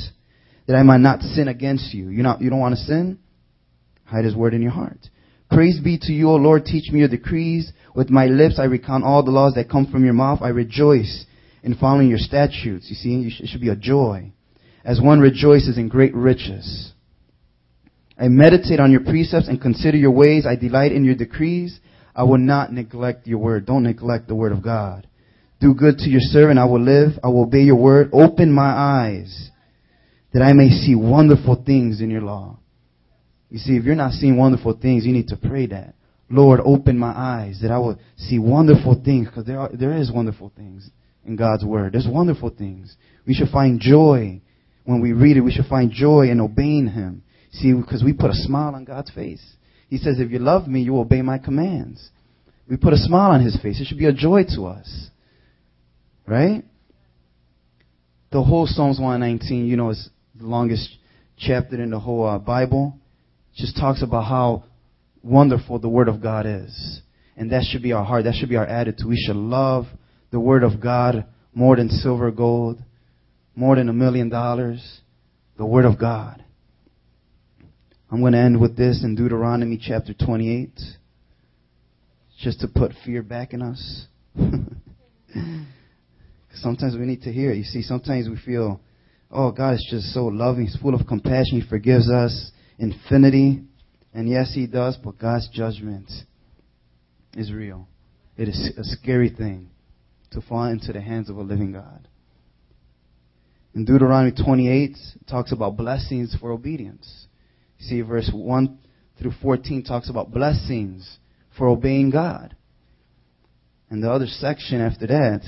that 0.67 0.75
I 0.75 0.83
might 0.83 0.99
not 0.99 1.21
sin 1.21 1.47
against 1.47 1.93
you. 1.93 2.09
You 2.09 2.23
not, 2.23 2.41
you 2.41 2.49
don't 2.49 2.59
want 2.59 2.75
to 2.75 2.81
sin? 2.81 3.19
Hide 4.03 4.25
his 4.25 4.35
word 4.35 4.53
in 4.53 4.61
your 4.61 4.71
heart. 4.71 4.99
Praise 5.49 5.79
be 5.81 5.97
to 5.99 6.11
you, 6.11 6.29
O 6.29 6.35
Lord. 6.35 6.65
Teach 6.65 6.91
me 6.91 6.99
your 6.99 7.07
decrees. 7.07 7.71
With 7.95 8.09
my 8.09 8.25
lips 8.25 8.59
I 8.59 8.65
recount 8.65 9.05
all 9.05 9.23
the 9.23 9.31
laws 9.31 9.53
that 9.53 9.69
come 9.69 9.87
from 9.89 10.03
your 10.03 10.13
mouth. 10.13 10.39
I 10.41 10.49
rejoice 10.49 11.25
in 11.63 11.75
following 11.75 12.09
your 12.09 12.19
statutes. 12.19 12.87
You 12.89 12.95
see, 12.95 13.41
it 13.41 13.47
should 13.47 13.61
be 13.61 13.69
a 13.69 13.77
joy. 13.77 14.33
As 14.83 14.99
one 15.01 15.19
rejoices 15.19 15.77
in 15.77 15.89
great 15.89 16.15
riches. 16.15 16.93
I 18.17 18.27
meditate 18.27 18.79
on 18.79 18.91
your 18.91 19.01
precepts 19.01 19.47
and 19.47 19.61
consider 19.61 19.97
your 19.97 20.11
ways. 20.11 20.45
I 20.45 20.55
delight 20.55 20.91
in 20.91 21.03
your 21.03 21.15
decrees. 21.15 21.79
I 22.15 22.23
will 22.23 22.37
not 22.37 22.71
neglect 22.71 23.27
your 23.27 23.39
word. 23.39 23.65
Don't 23.65 23.83
neglect 23.83 24.27
the 24.27 24.35
word 24.35 24.51
of 24.51 24.63
God. 24.63 25.07
Do 25.59 25.73
good 25.73 25.97
to 25.99 26.09
your 26.09 26.21
servant. 26.21 26.59
I 26.59 26.65
will 26.65 26.81
live. 26.81 27.19
I 27.23 27.27
will 27.27 27.43
obey 27.43 27.61
your 27.61 27.77
word. 27.77 28.09
Open 28.13 28.51
my 28.51 28.71
eyes 28.71 29.49
that 30.33 30.41
I 30.41 30.53
may 30.53 30.69
see 30.69 30.95
wonderful 30.95 31.63
things 31.65 32.01
in 32.01 32.09
your 32.09 32.21
law. 32.21 32.57
You 33.49 33.59
see, 33.59 33.75
if 33.75 33.83
you're 33.83 33.95
not 33.95 34.13
seeing 34.13 34.37
wonderful 34.37 34.77
things, 34.81 35.05
you 35.05 35.13
need 35.13 35.27
to 35.27 35.35
pray 35.37 35.67
that. 35.67 35.93
Lord, 36.29 36.61
open 36.63 36.97
my 36.97 37.11
eyes 37.11 37.59
that 37.61 37.71
I 37.71 37.77
will 37.77 37.99
see 38.15 38.39
wonderful 38.39 39.01
things 39.03 39.27
because 39.27 39.45
there 39.45 39.67
there 39.73 39.97
is 39.97 40.11
wonderful 40.11 40.51
things 40.55 40.89
in 41.25 41.35
God's 41.35 41.65
word. 41.65 41.93
There's 41.93 42.07
wonderful 42.07 42.49
things. 42.49 42.95
We 43.27 43.33
should 43.33 43.49
find 43.49 43.79
joy 43.79 44.41
when 44.83 45.01
we 45.01 45.13
read 45.13 45.37
it. 45.37 45.41
We 45.41 45.51
should 45.51 45.65
find 45.65 45.91
joy 45.91 46.29
in 46.29 46.39
obeying 46.39 46.87
Him. 46.87 47.23
See, 47.51 47.73
because 47.73 48.03
we 48.03 48.13
put 48.13 48.29
a 48.29 48.35
smile 48.35 48.75
on 48.75 48.85
God's 48.85 49.11
face. 49.11 49.43
He 49.89 49.97
says, 49.97 50.19
if 50.19 50.31
you 50.31 50.39
love 50.39 50.67
me, 50.67 50.81
you 50.81 50.97
obey 50.97 51.21
my 51.21 51.37
commands. 51.37 52.09
We 52.69 52.77
put 52.77 52.93
a 52.93 52.97
smile 52.97 53.31
on 53.31 53.43
His 53.43 53.59
face. 53.61 53.79
It 53.81 53.87
should 53.87 53.97
be 53.97 54.05
a 54.05 54.13
joy 54.13 54.43
to 54.55 54.65
us. 54.67 55.09
Right? 56.25 56.63
The 58.31 58.41
whole 58.41 58.65
Psalms 58.65 58.99
119, 58.99 59.65
you 59.65 59.75
know, 59.75 59.89
is 59.89 60.09
the 60.35 60.45
longest 60.45 60.97
chapter 61.37 61.81
in 61.81 61.89
the 61.89 61.99
whole 61.99 62.25
uh, 62.25 62.37
Bible. 62.37 62.97
It 63.53 63.57
just 63.57 63.75
talks 63.75 64.01
about 64.01 64.23
how 64.23 64.63
wonderful 65.21 65.79
the 65.79 65.89
Word 65.89 66.07
of 66.07 66.21
God 66.21 66.45
is. 66.45 67.01
And 67.35 67.51
that 67.51 67.63
should 67.69 67.81
be 67.81 67.91
our 67.91 68.05
heart. 68.05 68.23
That 68.23 68.35
should 68.35 68.49
be 68.49 68.55
our 68.55 68.65
attitude. 68.65 69.07
We 69.07 69.17
should 69.17 69.35
love 69.35 69.85
the 70.31 70.39
Word 70.39 70.63
of 70.63 70.79
God 70.81 71.25
more 71.53 71.75
than 71.75 71.89
silver, 71.89 72.31
gold, 72.31 72.81
more 73.55 73.75
than 73.75 73.89
a 73.89 73.93
million 73.93 74.29
dollars. 74.29 75.01
The 75.57 75.65
Word 75.65 75.85
of 75.85 75.99
God. 75.99 76.43
I'm 78.09 78.19
going 78.19 78.33
to 78.33 78.39
end 78.39 78.59
with 78.59 78.75
this 78.75 79.03
in 79.03 79.15
Deuteronomy 79.15 79.79
chapter 79.81 80.13
28. 80.13 80.71
Just 82.39 82.61
to 82.61 82.67
put 82.67 82.93
fear 83.05 83.21
back 83.21 83.53
in 83.53 83.61
us. 83.61 84.07
sometimes 86.55 86.95
we 86.95 87.05
need 87.05 87.21
to 87.23 87.31
hear 87.31 87.51
it. 87.51 87.57
You 87.57 87.63
see, 87.63 87.81
sometimes 87.81 88.27
we 88.27 88.37
feel, 88.37 88.81
oh, 89.29 89.51
God 89.51 89.75
is 89.75 89.87
just 89.89 90.13
so 90.13 90.25
loving. 90.25 90.65
He's 90.65 90.77
full 90.81 90.95
of 90.95 91.07
compassion. 91.07 91.61
He 91.61 91.67
forgives 91.67 92.09
us 92.09 92.51
infinity. 92.79 93.61
And 94.13 94.27
yes, 94.29 94.51
He 94.53 94.67
does, 94.67 94.97
but 94.97 95.19
God's 95.19 95.47
judgment 95.49 96.09
is 97.35 97.51
real. 97.51 97.87
It 98.37 98.49
is 98.49 98.73
a 98.77 98.83
scary 98.83 99.29
thing 99.29 99.69
to 100.31 100.41
fall 100.41 100.65
into 100.65 100.91
the 100.91 101.01
hands 101.01 101.29
of 101.29 101.37
a 101.37 101.41
living 101.41 101.73
God. 101.73 102.07
In 103.73 103.85
Deuteronomy 103.85 104.31
28, 104.31 104.91
it 104.91 105.27
talks 105.27 105.51
about 105.51 105.77
blessings 105.77 106.35
for 106.39 106.51
obedience. 106.51 107.27
See, 107.79 108.01
verse 108.01 108.29
1 108.33 108.79
through 109.19 109.33
14 109.41 109.83
talks 109.83 110.09
about 110.09 110.31
blessings 110.31 111.19
for 111.57 111.67
obeying 111.67 112.09
God. 112.09 112.55
And 113.89 114.03
the 114.03 114.11
other 114.11 114.27
section 114.27 114.81
after 114.81 115.07
that 115.07 115.41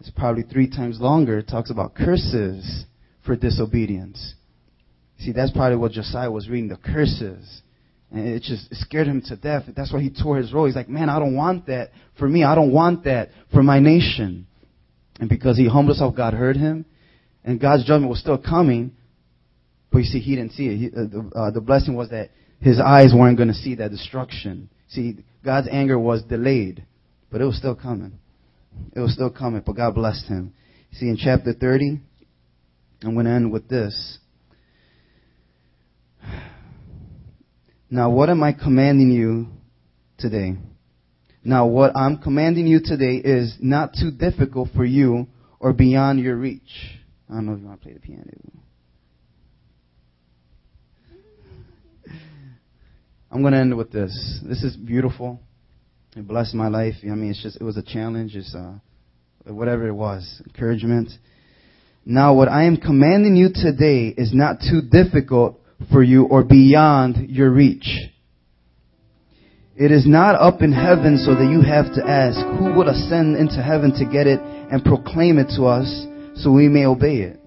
is 0.00 0.10
probably 0.14 0.42
three 0.42 0.68
times 0.68 1.00
longer. 1.00 1.38
It 1.38 1.48
talks 1.48 1.70
about 1.70 1.94
curses 1.94 2.84
for 3.24 3.36
disobedience. 3.36 4.34
See, 5.18 5.32
that's 5.32 5.52
probably 5.52 5.76
what 5.76 5.92
Josiah 5.92 6.30
was 6.30 6.48
reading, 6.48 6.68
the 6.68 6.76
curses. 6.76 7.62
And 8.10 8.28
it 8.28 8.42
just 8.42 8.70
it 8.70 8.76
scared 8.76 9.06
him 9.06 9.22
to 9.26 9.36
death. 9.36 9.64
That's 9.74 9.92
why 9.92 10.00
he 10.00 10.10
tore 10.10 10.36
his 10.36 10.52
robe. 10.52 10.66
He's 10.66 10.76
like, 10.76 10.88
man, 10.88 11.08
I 11.08 11.18
don't 11.18 11.34
want 11.34 11.66
that 11.66 11.90
for 12.18 12.28
me. 12.28 12.44
I 12.44 12.54
don't 12.54 12.72
want 12.72 13.04
that 13.04 13.30
for 13.52 13.62
my 13.62 13.80
nation. 13.80 14.46
And 15.18 15.28
because 15.28 15.56
he 15.56 15.66
humbled 15.66 15.96
himself, 15.96 16.14
God 16.14 16.34
heard 16.34 16.56
him. 16.56 16.84
And 17.46 17.60
God's 17.60 17.84
judgment 17.84 18.10
was 18.10 18.18
still 18.18 18.36
coming. 18.36 18.92
But 19.90 19.98
you 19.98 20.04
see, 20.04 20.18
he 20.18 20.34
didn't 20.34 20.52
see 20.52 20.66
it. 20.66 20.76
He, 20.76 20.86
uh, 20.88 21.04
the, 21.04 21.30
uh, 21.34 21.50
the 21.52 21.60
blessing 21.60 21.94
was 21.94 22.10
that 22.10 22.30
his 22.60 22.80
eyes 22.80 23.12
weren't 23.14 23.36
going 23.36 23.48
to 23.48 23.54
see 23.54 23.76
that 23.76 23.90
destruction. 23.90 24.68
See, 24.88 25.18
God's 25.44 25.68
anger 25.70 25.98
was 25.98 26.22
delayed, 26.24 26.84
but 27.30 27.40
it 27.40 27.44
was 27.44 27.56
still 27.56 27.76
coming. 27.76 28.18
It 28.94 29.00
was 29.00 29.14
still 29.14 29.30
coming, 29.30 29.62
but 29.64 29.76
God 29.76 29.94
blessed 29.94 30.26
him. 30.26 30.52
See, 30.92 31.08
in 31.08 31.16
chapter 31.16 31.52
30, 31.52 32.00
I'm 33.02 33.14
going 33.14 33.26
to 33.26 33.32
end 33.32 33.52
with 33.52 33.68
this. 33.68 34.18
Now, 37.88 38.10
what 38.10 38.28
am 38.28 38.42
I 38.42 38.52
commanding 38.52 39.12
you 39.12 39.48
today? 40.18 40.56
Now, 41.44 41.66
what 41.66 41.96
I'm 41.96 42.18
commanding 42.18 42.66
you 42.66 42.80
today 42.82 43.16
is 43.16 43.56
not 43.60 43.94
too 43.98 44.10
difficult 44.10 44.70
for 44.74 44.84
you 44.84 45.28
or 45.60 45.72
beyond 45.72 46.18
your 46.18 46.34
reach. 46.34 46.96
I 47.28 47.34
don't 47.34 47.46
know 47.46 47.54
if 47.54 47.60
you 47.60 47.66
want 47.66 47.80
to 47.80 47.84
play 47.84 47.94
the 47.94 48.00
piano. 48.00 48.24
I'm 53.30 53.42
going 53.42 53.52
to 53.52 53.58
end 53.58 53.76
with 53.76 53.90
this. 53.90 54.40
This 54.44 54.62
is 54.62 54.76
beautiful. 54.76 55.40
It 56.16 56.26
blessed 56.26 56.54
my 56.54 56.68
life. 56.68 56.94
I 57.02 57.08
mean, 57.08 57.30
it's 57.30 57.42
just, 57.42 57.60
it 57.60 57.64
was 57.64 57.76
a 57.76 57.82
challenge. 57.82 58.36
It's, 58.36 58.54
uh, 58.54 58.74
whatever 59.44 59.86
it 59.88 59.92
was, 59.92 60.40
encouragement. 60.46 61.10
Now, 62.04 62.34
what 62.34 62.48
I 62.48 62.64
am 62.64 62.76
commanding 62.76 63.34
you 63.34 63.48
today 63.52 64.14
is 64.16 64.32
not 64.32 64.60
too 64.60 64.80
difficult 64.80 65.60
for 65.90 66.02
you 66.02 66.24
or 66.24 66.44
beyond 66.44 67.28
your 67.28 67.50
reach. 67.50 67.88
It 69.74 69.90
is 69.90 70.06
not 70.06 70.36
up 70.36 70.62
in 70.62 70.72
heaven 70.72 71.18
so 71.18 71.34
that 71.34 71.50
you 71.50 71.60
have 71.60 71.92
to 71.96 72.08
ask, 72.08 72.38
who 72.58 72.72
will 72.72 72.88
ascend 72.88 73.36
into 73.36 73.60
heaven 73.60 73.92
to 73.98 74.06
get 74.10 74.26
it 74.26 74.40
and 74.40 74.82
proclaim 74.82 75.38
it 75.38 75.48
to 75.56 75.64
us 75.64 76.06
so 76.36 76.52
we 76.52 76.68
may 76.68 76.86
obey 76.86 77.16
it? 77.16 77.40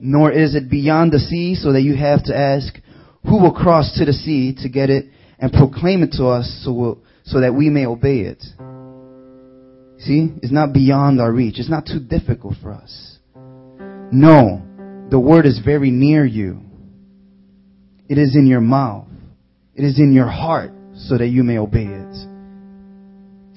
Nor 0.00 0.32
is 0.32 0.54
it 0.54 0.70
beyond 0.70 1.12
the 1.12 1.18
sea 1.18 1.54
so 1.54 1.72
that 1.72 1.82
you 1.82 1.96
have 1.96 2.24
to 2.24 2.36
ask, 2.36 2.74
who 3.22 3.40
will 3.40 3.52
cross 3.52 3.96
to 3.98 4.04
the 4.04 4.12
sea 4.12 4.56
to 4.62 4.68
get 4.68 4.90
it 4.90 5.06
and 5.38 5.52
proclaim 5.52 6.02
it 6.02 6.12
to 6.12 6.26
us 6.26 6.62
so, 6.64 6.72
we'll, 6.72 6.98
so 7.24 7.40
that 7.40 7.54
we 7.54 7.68
may 7.70 7.86
obey 7.86 8.20
it? 8.20 8.42
See, 9.98 10.32
it's 10.42 10.52
not 10.52 10.72
beyond 10.72 11.20
our 11.20 11.32
reach. 11.32 11.60
It's 11.60 11.70
not 11.70 11.86
too 11.86 12.00
difficult 12.00 12.54
for 12.60 12.72
us. 12.72 13.18
No, 14.10 14.60
the 15.10 15.20
word 15.20 15.46
is 15.46 15.60
very 15.64 15.90
near 15.90 16.24
you. 16.24 16.60
It 18.08 18.18
is 18.18 18.34
in 18.34 18.46
your 18.46 18.60
mouth. 18.60 19.06
It 19.74 19.84
is 19.84 19.98
in 19.98 20.12
your 20.12 20.28
heart 20.28 20.72
so 20.96 21.16
that 21.16 21.28
you 21.28 21.44
may 21.44 21.58
obey 21.58 21.86
it. 21.86 22.14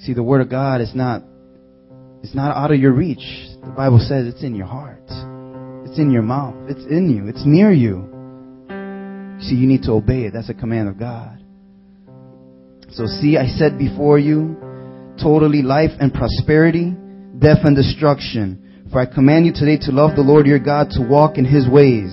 See, 0.00 0.14
the 0.14 0.22
word 0.22 0.40
of 0.40 0.48
God 0.48 0.80
is 0.80 0.94
not, 0.94 1.22
it's 2.22 2.34
not 2.34 2.56
out 2.56 2.70
of 2.70 2.78
your 2.78 2.92
reach. 2.92 3.26
The 3.66 3.72
Bible 3.72 3.98
says 3.98 4.28
it's 4.28 4.44
in 4.44 4.54
your 4.54 4.66
heart. 4.66 5.02
It's 5.84 5.98
in 5.98 6.12
your 6.12 6.22
mouth. 6.22 6.54
It's 6.68 6.84
in 6.86 7.10
you. 7.10 7.26
It's 7.26 7.42
near 7.44 7.72
you. 7.72 8.08
See, 9.40 9.56
you 9.56 9.66
need 9.66 9.82
to 9.82 9.92
obey 9.92 10.22
it. 10.22 10.32
That's 10.32 10.48
a 10.48 10.54
command 10.54 10.88
of 10.88 10.98
God. 10.98 11.42
So 12.92 13.06
see, 13.06 13.36
I 13.36 13.48
said 13.48 13.76
before 13.76 14.20
you, 14.20 14.56
totally 15.20 15.62
life 15.62 15.90
and 15.98 16.14
prosperity, 16.14 16.94
death 17.40 17.58
and 17.64 17.74
destruction. 17.74 18.86
For 18.92 19.00
I 19.00 19.06
command 19.06 19.46
you 19.46 19.52
today 19.52 19.78
to 19.82 19.90
love 19.90 20.14
the 20.14 20.22
Lord 20.22 20.46
your 20.46 20.60
God, 20.60 20.90
to 20.90 21.02
walk 21.02 21.36
in 21.36 21.44
his 21.44 21.68
ways, 21.68 22.12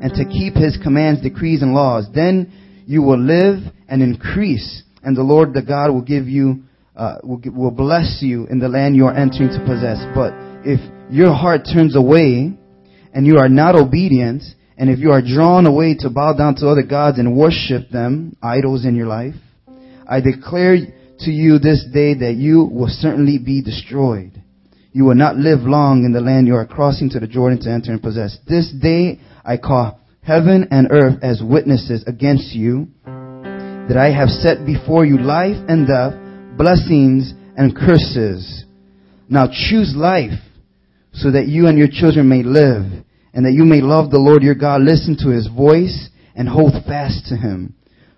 and 0.00 0.12
to 0.14 0.24
keep 0.24 0.54
his 0.54 0.78
commands, 0.80 1.20
decrees, 1.22 1.60
and 1.60 1.74
laws. 1.74 2.06
Then 2.14 2.52
you 2.86 3.02
will 3.02 3.18
live 3.18 3.58
and 3.88 4.00
increase, 4.00 4.84
and 5.02 5.16
the 5.16 5.22
Lord 5.22 5.54
the 5.54 5.62
God 5.62 5.90
will 5.90 6.02
give 6.02 6.28
you, 6.28 6.62
uh, 6.94 7.16
will, 7.24 7.40
will 7.52 7.72
bless 7.72 8.18
you 8.20 8.46
in 8.46 8.60
the 8.60 8.68
land 8.68 8.94
you 8.94 9.06
are 9.06 9.14
entering 9.14 9.48
to 9.48 9.58
possess. 9.66 9.98
But 10.14 10.53
if 10.64 10.80
your 11.10 11.32
heart 11.32 11.62
turns 11.72 11.96
away, 11.96 12.56
and 13.12 13.26
you 13.26 13.38
are 13.38 13.48
not 13.48 13.76
obedient, 13.76 14.42
and 14.76 14.90
if 14.90 14.98
you 14.98 15.12
are 15.12 15.22
drawn 15.22 15.66
away 15.66 15.94
to 16.00 16.10
bow 16.10 16.34
down 16.36 16.56
to 16.56 16.68
other 16.68 16.82
gods 16.82 17.18
and 17.18 17.36
worship 17.36 17.90
them, 17.90 18.36
idols 18.42 18.84
in 18.84 18.96
your 18.96 19.06
life, 19.06 19.34
I 20.08 20.20
declare 20.20 20.76
to 21.20 21.30
you 21.30 21.58
this 21.58 21.86
day 21.92 22.14
that 22.14 22.34
you 22.36 22.64
will 22.64 22.88
certainly 22.88 23.38
be 23.38 23.62
destroyed. 23.62 24.42
You 24.92 25.04
will 25.04 25.14
not 25.14 25.36
live 25.36 25.60
long 25.60 26.04
in 26.04 26.12
the 26.12 26.20
land 26.20 26.46
you 26.46 26.54
are 26.54 26.66
crossing 26.66 27.10
to 27.10 27.20
the 27.20 27.26
Jordan 27.26 27.60
to 27.62 27.70
enter 27.70 27.92
and 27.92 28.02
possess. 28.02 28.38
This 28.46 28.72
day 28.72 29.20
I 29.44 29.56
call 29.56 30.00
heaven 30.22 30.68
and 30.70 30.88
earth 30.90 31.22
as 31.22 31.42
witnesses 31.42 32.04
against 32.06 32.54
you 32.54 32.88
that 33.04 33.96
I 33.96 34.10
have 34.16 34.28
set 34.28 34.64
before 34.64 35.04
you 35.04 35.18
life 35.18 35.56
and 35.68 35.86
death, 35.86 36.14
blessings 36.56 37.32
and 37.56 37.76
curses. 37.76 38.64
Now 39.28 39.46
choose 39.46 39.94
life 39.96 40.40
so 41.14 41.30
that 41.30 41.46
you 41.46 41.68
and 41.68 41.78
your 41.78 41.88
children 41.90 42.28
may 42.28 42.42
live 42.42 42.84
and 43.32 43.46
that 43.46 43.52
you 43.52 43.64
may 43.64 43.80
love 43.80 44.10
the 44.10 44.18
Lord 44.18 44.42
your 44.42 44.54
God, 44.54 44.82
listen 44.82 45.16
to 45.20 45.30
his 45.30 45.48
voice, 45.48 46.08
and 46.36 46.48
hold 46.48 46.72
fast 46.86 47.26
to 47.28 47.36
him. 47.36 47.74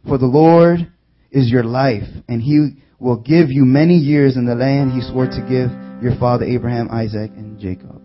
For 0.07 0.19
the 0.19 0.27
Lord 0.27 0.93
is 1.31 1.51
your 1.51 1.65
life, 1.65 2.09
and 2.29 2.41
he 2.41 2.77
will 2.99 3.17
give 3.17 3.51
you 3.51 3.65
many 3.65 3.95
years 3.95 4.37
in 4.37 4.47
the 4.47 4.55
land 4.55 4.93
he 4.93 5.01
swore 5.01 5.27
to 5.27 5.41
give 5.41 5.71
your 6.03 6.19
father 6.19 6.45
Abraham, 6.45 6.89
Isaac, 6.91 7.31
and 7.35 7.59
Jacob. 7.59 8.03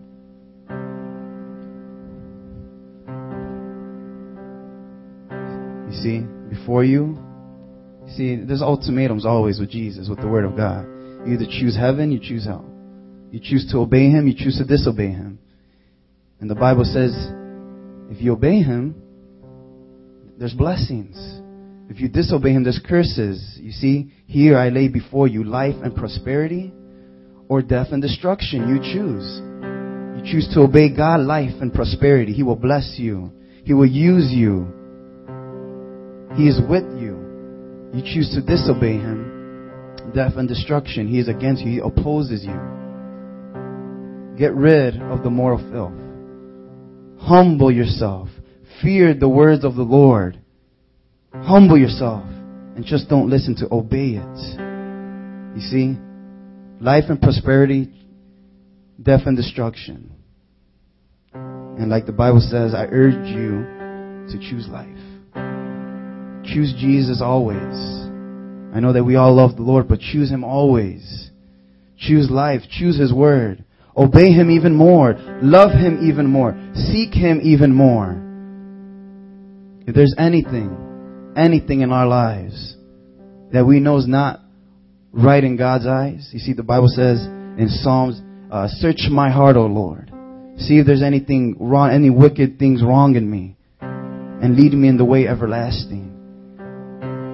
You 5.90 5.98
see, 6.02 6.20
before 6.48 6.84
you, 6.84 7.18
see, 8.16 8.36
there's 8.36 8.62
ultimatums 8.62 9.26
always 9.26 9.60
with 9.60 9.70
Jesus, 9.70 10.08
with 10.08 10.20
the 10.20 10.28
Word 10.28 10.46
of 10.46 10.56
God. 10.56 10.86
You 11.26 11.34
either 11.34 11.46
choose 11.46 11.76
heaven, 11.76 12.10
you 12.10 12.18
choose 12.18 12.46
hell. 12.46 12.71
You 13.32 13.40
choose 13.42 13.68
to 13.72 13.78
obey 13.78 14.10
him, 14.10 14.28
you 14.28 14.34
choose 14.36 14.58
to 14.58 14.64
disobey 14.64 15.08
him. 15.10 15.40
And 16.40 16.48
the 16.48 16.54
Bible 16.54 16.84
says, 16.84 17.12
if 18.12 18.20
you 18.20 18.32
obey 18.32 18.60
Him, 18.60 18.94
there's 20.38 20.52
blessings. 20.52 21.16
If 21.88 21.98
you 21.98 22.08
disobey 22.08 22.50
Him, 22.50 22.62
there's 22.62 22.80
curses. 22.86 23.58
You 23.58 23.72
see, 23.72 24.12
here 24.26 24.58
I 24.58 24.68
lay 24.68 24.88
before 24.88 25.28
you 25.28 25.44
life 25.44 25.76
and 25.82 25.94
prosperity 25.94 26.74
or 27.48 27.62
death 27.62 27.86
and 27.90 28.02
destruction. 28.02 28.68
You 28.68 28.80
choose. 28.80 29.40
You 30.18 30.30
choose 30.30 30.52
to 30.52 30.60
obey 30.60 30.94
God, 30.94 31.20
life 31.20 31.54
and 31.60 31.72
prosperity. 31.72 32.32
He 32.32 32.42
will 32.42 32.56
bless 32.56 32.96
you. 32.98 33.32
He 33.64 33.72
will 33.72 33.86
use 33.86 34.30
you. 34.30 34.66
He 36.36 36.48
is 36.48 36.60
with 36.68 36.84
you. 37.00 37.16
You 37.94 38.02
choose 38.02 38.34
to 38.34 38.42
disobey 38.42 38.98
Him. 38.98 39.70
Death 40.14 40.32
and 40.36 40.48
destruction. 40.48 41.08
He 41.08 41.18
is 41.18 41.28
against 41.28 41.62
you. 41.62 41.70
He 41.70 41.78
opposes 41.78 42.44
you. 42.44 42.71
Get 44.38 44.54
rid 44.54 45.00
of 45.00 45.22
the 45.22 45.30
moral 45.30 45.58
filth. 45.70 45.92
Humble 47.22 47.70
yourself. 47.70 48.28
Fear 48.82 49.14
the 49.14 49.28
words 49.28 49.64
of 49.64 49.76
the 49.76 49.82
Lord. 49.82 50.40
Humble 51.32 51.78
yourself. 51.78 52.24
And 52.74 52.84
just 52.84 53.08
don't 53.08 53.28
listen 53.28 53.54
to 53.56 53.68
obey 53.72 54.18
it. 54.20 54.38
You 55.54 55.60
see? 55.60 55.96
Life 56.80 57.04
and 57.08 57.20
prosperity, 57.20 57.92
death 59.00 59.20
and 59.26 59.36
destruction. 59.36 60.12
And 61.34 61.90
like 61.90 62.06
the 62.06 62.12
Bible 62.12 62.40
says, 62.40 62.74
I 62.74 62.86
urge 62.90 63.28
you 63.28 63.64
to 64.30 64.38
choose 64.50 64.66
life. 64.68 64.88
Choose 66.44 66.74
Jesus 66.78 67.20
always. 67.22 67.58
I 68.74 68.80
know 68.80 68.94
that 68.94 69.04
we 69.04 69.16
all 69.16 69.34
love 69.34 69.56
the 69.56 69.62
Lord, 69.62 69.86
but 69.86 70.00
choose 70.00 70.30
Him 70.30 70.44
always. 70.44 71.30
Choose 71.98 72.30
life. 72.30 72.62
Choose 72.70 72.98
His 72.98 73.12
Word. 73.12 73.64
Obey 73.96 74.32
Him 74.32 74.50
even 74.50 74.74
more. 74.74 75.14
Love 75.42 75.72
Him 75.72 76.08
even 76.08 76.26
more. 76.26 76.56
Seek 76.74 77.12
Him 77.12 77.40
even 77.42 77.74
more. 77.74 78.18
If 79.86 79.94
there's 79.94 80.14
anything, 80.16 81.34
anything 81.36 81.80
in 81.80 81.92
our 81.92 82.06
lives 82.06 82.76
that 83.52 83.66
we 83.66 83.80
know 83.80 83.98
is 83.98 84.06
not 84.06 84.40
right 85.12 85.42
in 85.42 85.56
God's 85.56 85.86
eyes, 85.86 86.30
you 86.32 86.38
see, 86.38 86.54
the 86.54 86.62
Bible 86.62 86.88
says 86.88 87.20
in 87.22 87.66
Psalms, 87.68 88.20
uh, 88.50 88.68
search 88.68 89.08
my 89.10 89.30
heart, 89.30 89.56
O 89.56 89.66
Lord. 89.66 90.10
See 90.58 90.78
if 90.78 90.86
there's 90.86 91.02
anything 91.02 91.56
wrong, 91.58 91.90
any 91.90 92.10
wicked 92.10 92.58
things 92.58 92.82
wrong 92.82 93.16
in 93.16 93.28
me, 93.30 93.56
and 93.80 94.56
lead 94.56 94.72
me 94.72 94.88
in 94.88 94.96
the 94.96 95.04
way 95.04 95.26
everlasting. 95.26 96.08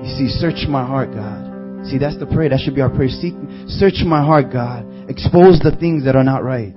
You 0.04 0.16
see, 0.16 0.28
search 0.28 0.68
my 0.68 0.84
heart, 0.86 1.12
God. 1.12 1.86
See, 1.86 1.98
that's 1.98 2.18
the 2.18 2.26
prayer. 2.26 2.48
That 2.48 2.60
should 2.60 2.74
be 2.74 2.80
our 2.80 2.90
prayer. 2.90 3.08
Seek, 3.08 3.34
search 3.66 4.04
my 4.04 4.24
heart, 4.24 4.52
God 4.52 4.86
Expose 5.08 5.58
the 5.60 5.74
things 5.78 6.04
that 6.04 6.16
are 6.16 6.24
not 6.24 6.44
right. 6.44 6.76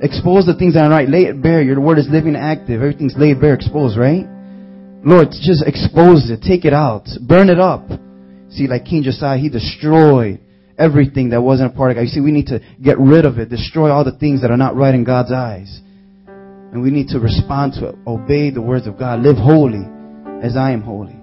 Expose 0.00 0.46
the 0.46 0.54
things 0.54 0.74
that 0.74 0.84
are 0.84 0.88
not 0.88 0.96
right. 0.96 1.08
Lay 1.08 1.24
it 1.24 1.42
bare. 1.42 1.60
Your 1.62 1.80
word 1.80 1.98
is 1.98 2.08
living 2.08 2.36
active. 2.36 2.80
Everything's 2.80 3.14
laid 3.16 3.40
bare, 3.40 3.54
exposed, 3.54 3.98
right? 3.98 4.26
Lord, 5.04 5.28
just 5.30 5.66
expose 5.66 6.30
it. 6.30 6.42
Take 6.42 6.64
it 6.64 6.72
out. 6.72 7.06
Burn 7.20 7.50
it 7.50 7.58
up. 7.58 7.88
See, 8.50 8.66
like 8.68 8.84
King 8.84 9.02
Josiah, 9.02 9.38
he 9.38 9.48
destroyed 9.48 10.40
everything 10.78 11.30
that 11.30 11.42
wasn't 11.42 11.72
a 11.72 11.76
part 11.76 11.90
of 11.90 11.96
God. 11.96 12.02
You 12.02 12.08
see, 12.08 12.20
we 12.20 12.30
need 12.30 12.46
to 12.46 12.60
get 12.80 12.98
rid 12.98 13.24
of 13.24 13.38
it. 13.38 13.48
Destroy 13.48 13.90
all 13.90 14.04
the 14.04 14.16
things 14.16 14.42
that 14.42 14.50
are 14.50 14.56
not 14.56 14.76
right 14.76 14.94
in 14.94 15.04
God's 15.04 15.32
eyes. 15.32 15.80
And 16.26 16.82
we 16.82 16.90
need 16.90 17.08
to 17.08 17.18
respond 17.18 17.74
to 17.74 17.88
it. 17.88 17.94
Obey 18.06 18.50
the 18.50 18.62
words 18.62 18.86
of 18.86 18.98
God. 18.98 19.20
Live 19.20 19.36
holy 19.36 19.84
as 20.42 20.56
I 20.56 20.72
am 20.72 20.82
holy. 20.82 21.16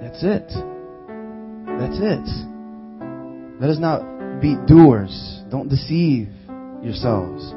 That's 0.00 0.22
it. 0.22 0.48
That's 1.78 1.98
it. 2.00 2.26
Let 3.60 3.70
us 3.70 3.78
not 3.78 4.02
be 4.42 4.56
doers. 4.66 5.40
Don't 5.50 5.68
deceive 5.68 6.28
yourselves. 6.82 7.54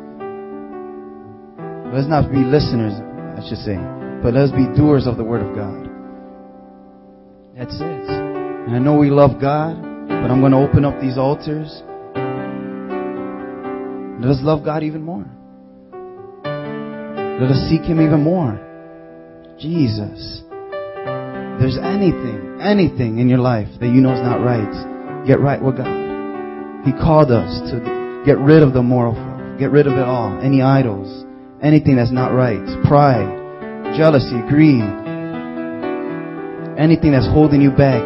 Let's 1.91 2.07
not 2.07 2.29
be 2.31 2.37
listeners, 2.37 2.93
I 2.93 3.41
should 3.49 3.57
say, 3.57 3.75
but 4.21 4.33
let's 4.33 4.51
be 4.51 4.69
doers 4.77 5.07
of 5.07 5.17
the 5.17 5.23
Word 5.23 5.41
of 5.41 5.55
God. 5.55 5.89
That's 7.57 7.73
it. 7.73 8.09
And 8.09 8.75
I 8.75 8.79
know 8.79 8.95
we 8.95 9.09
love 9.09 9.41
God, 9.41 9.81
but 9.81 10.29
I'm 10.29 10.41
going 10.41 10.51
to 10.51 10.59
open 10.59 10.85
up 10.85 11.01
these 11.01 11.17
altars. 11.17 11.81
Let 14.21 14.29
us 14.29 14.39
love 14.41 14.63
God 14.63 14.83
even 14.83 15.01
more. 15.01 15.25
Let 16.43 17.51
us 17.51 17.69
seek 17.69 17.81
Him 17.81 18.01
even 18.01 18.21
more. 18.21 18.61
Jesus. 19.59 20.43
There's 21.59 21.77
anything, 21.77 22.59
anything 22.61 23.19
in 23.19 23.29
your 23.29 23.39
life 23.39 23.69
that 23.79 23.87
you 23.87 24.01
know 24.01 24.13
is 24.13 24.21
not 24.21 24.43
right, 24.43 25.25
get 25.25 25.39
right 25.39 25.61
with 25.61 25.77
God. 25.77 25.94
He 26.85 26.93
called 26.93 27.31
us 27.31 27.49
to 27.71 28.23
get 28.25 28.37
rid 28.37 28.61
of 28.61 28.73
the 28.73 28.83
moral 28.83 29.15
fault. 29.15 29.59
Get 29.59 29.71
rid 29.71 29.87
of 29.87 29.93
it 29.93 30.05
all. 30.05 30.39
Any 30.39 30.61
idols. 30.61 31.25
Anything 31.61 31.95
that's 31.95 32.11
not 32.11 32.29
right. 32.29 32.61
Pride. 32.85 33.95
Jealousy. 33.97 34.37
Greed. 34.47 34.85
Anything 36.77 37.13
that's 37.13 37.25
holding 37.25 37.61
you 37.61 37.71
back 37.71 38.03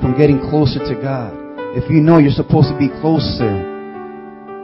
from 0.00 0.14
getting 0.16 0.40
closer 0.48 0.78
to 0.78 0.94
God. 1.02 1.34
If 1.76 1.90
you 1.90 2.00
know 2.00 2.18
you're 2.18 2.30
supposed 2.30 2.70
to 2.72 2.78
be 2.78 2.88
closer 3.00 3.50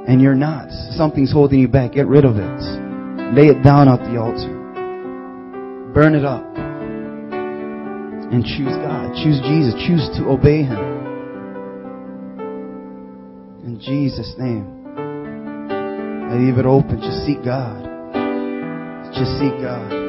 and 0.07 0.22
you're 0.22 0.34
not, 0.34 0.70
something's 0.97 1.32
holding 1.32 1.61
you 1.61 1.68
back, 1.68 1.92
get 1.92 2.07
rid 2.07 2.24
of 2.24 2.36
it. 2.36 2.61
Lay 3.34 3.49
it 3.49 3.62
down 3.62 3.88
at 3.88 3.99
the 4.01 4.16
altar. 4.16 4.55
Burn 5.92 6.14
it 6.14 6.24
up. 6.24 6.45
And 8.32 8.45
choose 8.45 8.74
God. 8.80 9.12
Choose 9.22 9.40
Jesus. 9.42 9.74
Choose 9.86 10.09
to 10.16 10.28
obey 10.30 10.62
Him. 10.62 10.93
In 13.75 13.81
Jesus' 13.81 14.35
name. 14.39 14.87
I 16.31 16.37
leave 16.37 16.59
it 16.59 16.64
open. 16.64 17.01
Just 17.01 17.27
seek 17.27 17.45
God. 17.45 17.83
Just 19.12 19.33
seek 19.41 19.61
God. 19.61 20.03